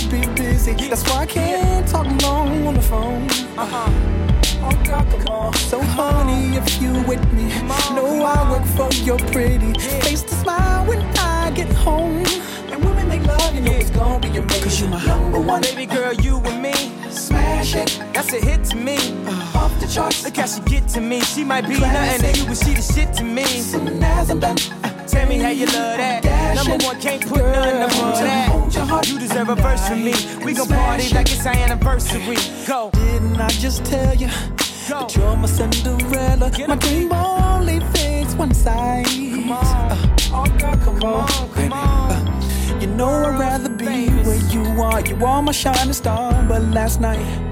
I'll 0.00 0.10
be 0.10 0.26
busy. 0.34 0.72
That's 0.72 1.04
why 1.10 1.22
I 1.22 1.26
can't 1.26 1.86
talk 1.86 2.06
long 2.22 2.66
on 2.66 2.74
the 2.74 2.80
phone. 2.80 3.28
Uh-huh. 3.58 3.90
Oh 4.62 4.82
girl, 4.84 5.04
come 5.04 5.26
on. 5.28 5.52
So 5.54 5.80
honey, 5.82 6.56
if 6.56 6.80
you 6.80 6.92
with 7.06 7.22
me, 7.32 7.48
know 7.94 8.24
I 8.24 8.50
work 8.50 8.64
for 8.76 8.90
your 9.04 9.18
pretty 9.18 9.74
face 10.00 10.22
to 10.22 10.34
smile 10.34 10.86
when 10.86 11.02
I 11.18 11.50
get 11.50 11.70
home. 11.74 12.24
And 12.70 12.82
women 12.82 13.10
they 13.10 13.20
love 13.20 13.54
you 13.54 13.60
know 13.60 13.72
it's 13.72 13.90
gonna 13.90 14.20
be 14.20 14.28
your 14.28 14.44
man. 14.44 14.62
Cause 14.62 14.80
you 14.80 14.88
my 14.88 15.04
number 15.04 15.40
one. 15.40 15.60
Baby 15.62 15.84
girl, 15.84 16.14
you 16.14 16.38
and 16.38 16.62
me. 16.62 16.72
Smash 17.10 17.74
it. 17.74 18.00
That's 18.14 18.32
a 18.32 18.40
hit 18.40 18.64
to 18.70 18.76
me. 18.76 18.96
Off 19.54 19.78
the 19.80 19.86
charts. 19.86 20.24
Look 20.24 20.36
how 20.36 20.46
she 20.46 20.60
get 20.62 20.88
to 20.88 21.00
me. 21.02 21.20
She 21.20 21.44
might 21.44 21.68
be 21.68 21.78
nothing 21.78 22.32
to 22.32 22.40
you, 22.40 22.46
but 22.46 22.56
she 22.56 22.72
the 22.72 22.80
shit 22.82 23.12
to 23.14 23.24
me. 23.24 23.44
Soon 23.44 24.02
as 24.02 24.30
I'm 24.30 24.40
done. 24.40 24.56
Tell 25.10 25.26
me 25.28 25.38
how 25.38 25.48
you 25.48 25.66
love 25.66 25.96
that. 25.98 26.24
Number 26.54 26.84
one, 26.84 27.00
can't 27.00 27.26
put 27.26 27.42
nothing 27.42 27.82
above 27.82 28.18
that. 28.20 29.08
You 29.08 29.18
deserve 29.18 29.48
a 29.48 29.56
verse 29.56 29.88
from 29.88 30.04
me. 30.04 30.14
We 30.44 30.54
gon' 30.54 30.68
party 30.68 31.12
like 31.14 31.30
it's 31.32 31.44
our 31.44 31.54
anniversary. 31.54 32.36
Go. 32.66 32.90
Didn't 32.92 33.40
I 33.40 33.48
just 33.48 33.84
tell 33.84 34.14
you 34.14 34.28
that 34.28 35.16
you're 35.16 35.36
my 35.36 35.46
Cinderella? 35.46 36.50
My 36.68 36.76
dream 36.76 37.12
only 37.12 37.80
fits 37.92 38.34
one 38.34 38.54
size. 38.54 39.06
Uh, 39.52 40.16
oh 40.32 40.46
girl, 40.58 40.76
come 40.76 41.02
on, 41.02 41.54
baby. 41.54 41.70
Uh, 41.72 42.78
you 42.80 42.86
know 42.86 43.08
I'd 43.08 43.38
rather 43.38 43.68
be 43.68 44.08
where 44.24 44.36
you 44.52 44.62
are. 44.80 45.00
You 45.00 45.24
are 45.26 45.42
my 45.42 45.52
shining 45.52 45.92
star, 45.92 46.44
but 46.48 46.62
last 46.62 47.00
night. 47.00 47.49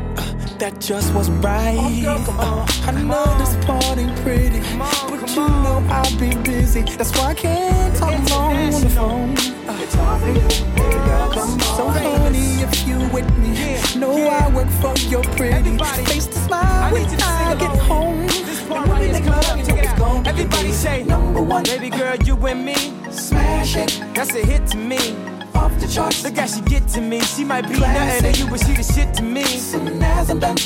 That 0.58 0.80
just 0.80 1.14
wasn't 1.14 1.44
right. 1.44 1.78
Oh, 1.78 2.66
I 2.84 2.90
know 2.90 3.38
this 3.38 3.54
part 3.64 3.96
ain't 3.96 4.16
pretty, 4.22 4.58
but 4.76 5.30
you 5.30 5.46
know 5.46 5.86
I'll 5.88 6.18
be 6.18 6.34
busy. 6.42 6.82
That's 6.82 7.16
why 7.16 7.28
I 7.28 7.34
can't 7.34 7.94
talk 7.94 8.10
long 8.30 8.56
on 8.56 8.80
the 8.80 8.90
phone. 8.90 9.34
It's 9.80 9.94
for 9.94 10.26
you, 10.26 10.98
girl. 11.06 11.30
Come 11.30 11.50
on. 11.50 11.60
So 11.60 11.88
honey, 11.88 12.62
if 12.62 12.88
you 12.88 12.98
with 13.14 13.30
me, 13.38 14.00
know 14.00 14.28
I 14.28 14.52
work 14.52 14.68
for 14.82 14.98
your 15.06 15.22
pretty 15.38 15.78
face 15.78 16.26
to 16.26 16.38
smile 16.40 16.92
when 16.92 17.06
I 17.06 17.54
get 17.54 17.78
home. 17.78 18.28
And 18.70 18.90
when 18.90 19.12
they 19.12 19.30
love 19.30 19.56
you, 19.56 19.64
know 19.64 19.80
it's 19.80 19.92
gonna 19.94 20.28
Everybody 20.28 20.72
say 20.72 21.04
number 21.04 21.40
one. 21.40 21.62
Baby 21.62 21.90
girl, 21.90 22.16
you 22.16 22.34
and 22.48 22.64
me. 22.64 22.74
Smash 23.12 23.76
it. 23.76 24.02
That's 24.12 24.34
a 24.34 24.44
hit 24.44 24.66
to 24.68 24.76
me. 24.76 25.27
Off 25.58 25.78
the 25.80 25.88
charts. 25.88 26.22
Look 26.22 26.36
how 26.36 26.46
she 26.46 26.60
get 26.62 26.86
to 26.88 27.00
me. 27.00 27.20
She 27.20 27.44
might 27.44 27.68
be 27.68 27.74
Classic. 27.74 28.22
nothing 28.22 28.32
to 28.32 28.40
you, 28.40 28.50
but 28.50 28.60
she 28.60 28.72
the 28.74 28.82
shit 28.82 29.12
to 29.14 29.22
me. 29.22 29.44
Soon 29.44 30.02
as 30.02 30.30
I'm 30.30 30.38
uh, 30.38 30.54
done. 30.54 30.56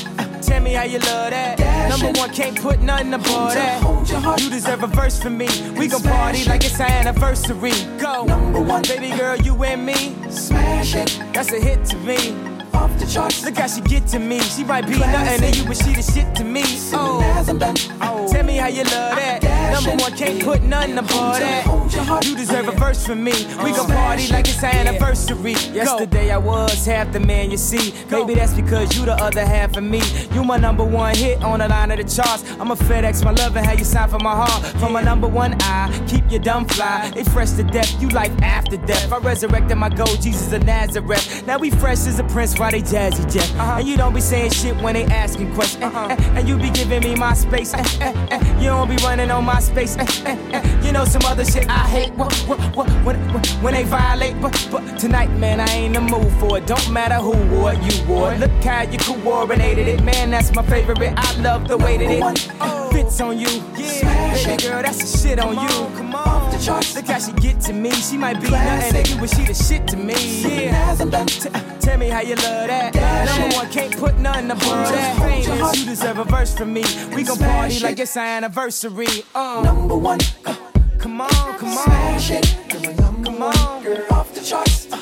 Tell 0.41 0.61
me 0.61 0.73
how 0.73 0.83
you 0.83 0.99
love 0.99 1.31
that. 1.31 1.57
Dashing. 1.57 1.89
Number 2.05 2.19
one, 2.19 2.29
can't 2.29 2.59
put 2.61 2.79
nothing 2.79 3.13
above 3.13 3.53
that. 3.53 3.81
Hold 3.81 4.07
your 4.09 4.19
heart. 4.19 4.41
You 4.41 4.49
deserve 4.51 4.83
a 4.83 4.87
verse 4.87 5.21
from 5.21 5.37
me. 5.37 5.47
We 5.77 5.87
gon' 5.87 6.03
party 6.03 6.41
it. 6.41 6.47
like 6.47 6.63
it's 6.63 6.79
our 6.79 6.87
anniversary. 6.87 7.73
Go. 7.97 8.25
Number 8.25 8.61
one. 8.61 8.83
Baby 8.83 9.17
girl, 9.17 9.35
you 9.37 9.63
and 9.63 9.83
me. 9.85 10.15
Smash 10.29 10.95
it. 10.95 11.19
That's 11.33 11.51
a 11.51 11.59
hit 11.59 11.83
to 11.85 11.97
me. 11.97 12.52
Off 12.73 12.97
the 12.99 13.05
charts. 13.05 13.43
Look 13.45 13.57
how 13.57 13.67
she 13.67 13.81
get 13.81 14.07
to 14.07 14.19
me. 14.19 14.39
She 14.39 14.63
might 14.63 14.87
be 14.87 14.97
nothing 14.97 15.51
to 15.51 15.57
you, 15.57 15.65
but 15.65 15.77
she 15.77 15.93
the 15.93 16.01
shit 16.01 16.35
to 16.35 16.43
me. 16.43 16.63
Soon 16.63 16.99
oh. 16.99 17.21
as 17.37 17.49
oh. 17.49 18.27
Tell 18.31 18.43
me 18.43 18.57
how 18.57 18.67
you 18.67 18.83
love 18.83 19.15
that. 19.15 19.43
Number 19.73 20.03
one, 20.03 20.13
can't 20.15 20.43
put 20.43 20.61
nothing 20.63 20.97
above 20.97 21.39
that. 21.39 22.25
You 22.25 22.35
deserve 22.35 22.67
a 22.67 22.71
verse 22.71 23.05
from 23.05 23.23
me. 23.23 23.33
We 23.63 23.71
gon' 23.71 23.87
party 23.87 24.27
like 24.27 24.47
it's 24.47 24.63
our 24.63 24.71
anniversary. 24.71 25.53
Yesterday 25.73 26.31
I 26.31 26.37
was 26.37 26.85
half 26.85 27.11
the 27.11 27.19
man 27.19 27.51
you 27.51 27.57
see. 27.57 27.93
Maybe 28.09 28.35
that's 28.35 28.53
because 28.53 28.97
you 28.97 29.05
the 29.05 29.13
other 29.13 29.45
half 29.45 29.75
of 29.77 29.83
me. 29.83 30.01
You 30.33 30.43
my 30.43 30.57
number 30.57 30.83
one 30.83 31.15
hit 31.15 31.43
on 31.43 31.59
the 31.59 31.67
line 31.67 31.91
of 31.91 31.97
the 31.97 32.03
charts. 32.03 32.43
I'm 32.59 32.71
a 32.71 32.75
FedEx, 32.75 33.23
my 33.23 33.31
love 33.31 33.55
and 33.55 33.65
how 33.65 33.73
you 33.73 33.83
sign 33.83 34.09
for 34.09 34.19
my 34.19 34.35
heart. 34.35 34.65
From 34.79 34.93
my 34.93 35.01
number 35.01 35.27
one 35.27 35.55
eye, 35.61 36.05
keep 36.07 36.29
your 36.31 36.41
dumb 36.41 36.67
fly. 36.67 37.11
They 37.13 37.23
fresh 37.23 37.51
to 37.51 37.63
death, 37.63 38.01
you 38.01 38.09
life 38.09 38.33
after 38.41 38.77
death. 38.77 39.11
I 39.11 39.17
resurrected 39.19 39.77
my 39.77 39.89
gold, 39.89 40.21
Jesus 40.21 40.51
of 40.53 40.63
Nazareth. 40.65 41.45
Now 41.45 41.57
we 41.57 41.69
fresh 41.71 42.05
as 42.07 42.19
a 42.19 42.23
prince, 42.25 42.59
why 42.63 42.71
they 42.71 42.81
jazzy 42.81 43.29
Jeff? 43.29 43.53
And 43.59 43.85
you 43.85 43.97
don't 43.97 44.13
be 44.13 44.21
saying 44.21 44.51
shit 44.51 44.75
when 44.81 44.93
they 44.93 45.03
asking 45.05 45.53
questions. 45.53 45.83
Eh, 45.83 46.15
eh, 46.15 46.37
And 46.37 46.47
you 46.47 46.57
be 46.57 46.69
giving 46.69 47.01
me 47.01 47.13
my 47.13 47.33
space. 47.33 47.73
Eh. 47.73 47.83
eh, 47.99 48.13
eh 48.31 48.61
you 48.61 48.69
don't 48.69 48.89
be 48.89 48.95
running 49.03 49.31
on 49.31 49.43
my 49.43 49.59
space. 49.59 49.97
Eh, 49.97 50.81
you 50.81 50.93
know 50.93 51.03
some 51.03 51.23
other 51.25 51.43
shit 51.43 51.69
I 51.69 51.83
hate. 51.95 52.13
What, 52.13 52.33
what, 52.47 52.59
what, 52.75 52.89
when, 53.05 53.17
when, 53.61 53.73
they 53.73 53.83
violate. 53.83 54.39
But, 54.39 54.53
but 54.71 54.97
tonight, 54.97 55.31
man, 55.31 55.59
I 55.59 55.69
ain't 55.71 55.97
in 55.97 56.05
the 56.05 56.17
mood 56.17 56.31
for 56.39 56.57
it. 56.57 56.65
Don't 56.65 56.89
matter 56.89 57.15
who 57.15 57.35
wore 57.53 57.73
it, 57.73 57.81
you 57.83 58.07
wore. 58.07 58.33
Look 58.35 58.51
how 58.63 58.83
you 58.83 58.97
coordinated 58.97 59.87
it, 59.89 60.01
man. 60.01 60.31
That's 60.31 60.55
my 60.55 60.63
favorite. 60.63 61.13
I 61.17 61.41
love 61.41 61.67
the 61.67 61.77
way 61.77 61.97
that 61.97 62.09
it 62.09 62.93
fits 62.93 63.19
on 63.19 63.39
you. 63.39 63.49
Yeah, 63.75 64.33
baby 64.33 64.63
girl, 64.63 64.81
that's 64.81 64.99
the 64.99 65.17
shit 65.17 65.39
on 65.39 65.55
you. 65.55 65.97
Come 65.97 66.15
on, 66.15 66.42
the 66.53 66.63
charts. 66.63 66.95
Look 66.95 67.07
how 67.07 67.19
she 67.19 67.31
get 67.33 67.59
to 67.61 67.73
me. 67.73 67.91
She 67.91 68.17
might 68.17 68.39
be 68.39 68.47
Classic. 68.47 68.93
nothing 68.93 69.03
to 69.03 69.11
you, 69.13 69.19
but 69.19 69.29
she 69.29 69.43
the 69.43 69.53
shit 69.53 69.87
to 69.87 69.97
me. 69.97 70.65
Yeah. 70.65 70.95
Uh, 70.99 71.79
tell 71.79 71.97
me 71.97 72.09
how 72.09 72.21
you 72.21 72.35
love 72.35 72.67
that. 72.67 72.93
Dash 72.93 73.39
Number 73.39 73.55
one, 73.55 73.69
can't 73.71 73.97
put 73.97 74.17
nothing 74.19 74.51
upon 74.51 74.83
that. 74.91 75.17
Famous, 75.17 75.79
you 75.79 75.85
deserve 75.85 76.19
a 76.19 76.23
verse 76.23 76.55
from 76.55 76.73
me. 76.73 76.83
We 77.15 77.23
gon' 77.23 77.37
party 77.37 77.75
it. 77.75 77.83
like 77.83 77.99
it's 77.99 78.15
our 78.17 78.25
anniversary. 78.25 79.07
Uh. 79.33 79.61
Number 79.63 79.97
one. 79.97 80.19
Uh, 80.45 80.55
come 80.97 81.21
on, 81.21 81.29
come 81.57 81.77
on. 81.77 81.85
Smash 81.85 82.31
it. 82.31 82.57
You're 82.73 82.93
come 82.93 83.41
on. 83.41 83.83
girl 83.83 84.05
off 84.11 84.33
the 84.33 84.41
charts. 84.41 84.91
Uh, 84.91 84.97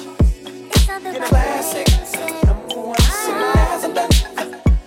it's 0.73 0.85
get 0.85 1.05
a 1.05 1.19
classic. 1.25 1.85
classic. 1.85 2.43
Number 2.45 2.93
ah. 2.97 3.75
uh, 3.75 3.81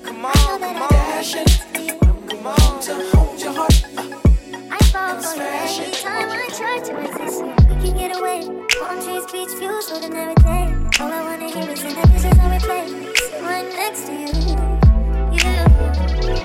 Come 0.03 0.25
on, 0.25 0.25
come 0.25 0.25
on. 0.25 0.25
I'm 0.25 0.25
come 0.25 0.25
on, 0.25 0.61
come 0.61 0.83
on. 0.83 0.89
Dash. 0.89 1.35
Come 1.35 2.47
on. 2.47 2.57
Hold 2.57 3.41
your 3.41 3.53
heart. 3.53 3.85
I 4.71 4.79
fall 4.93 5.15
for 5.15 5.19
it. 5.19 5.69
Smash 5.69 5.81
it 5.81 6.34
much 6.75 6.89
of 6.89 6.97
my 6.97 7.07
sister. 7.27 7.45
We 7.69 7.75
can 7.91 7.97
get 7.97 8.17
away. 8.17 8.41
Palm 8.81 9.01
trees, 9.03 9.27
beach 9.31 9.51
views, 9.59 9.89
holding 9.89 10.15
every 10.15 10.35
day. 10.37 10.75
All 11.01 11.13
I 11.13 11.23
wanna 11.23 11.49
hear 11.51 11.71
is 11.71 11.83
in 11.85 11.95
the 11.95 12.07
visions 12.09 12.39
I 12.39 12.59
replay. 12.59 12.87
Right 13.43 13.69
next 13.75 14.07
to 14.07 14.13
you. 14.13 14.29
You. 16.39 16.44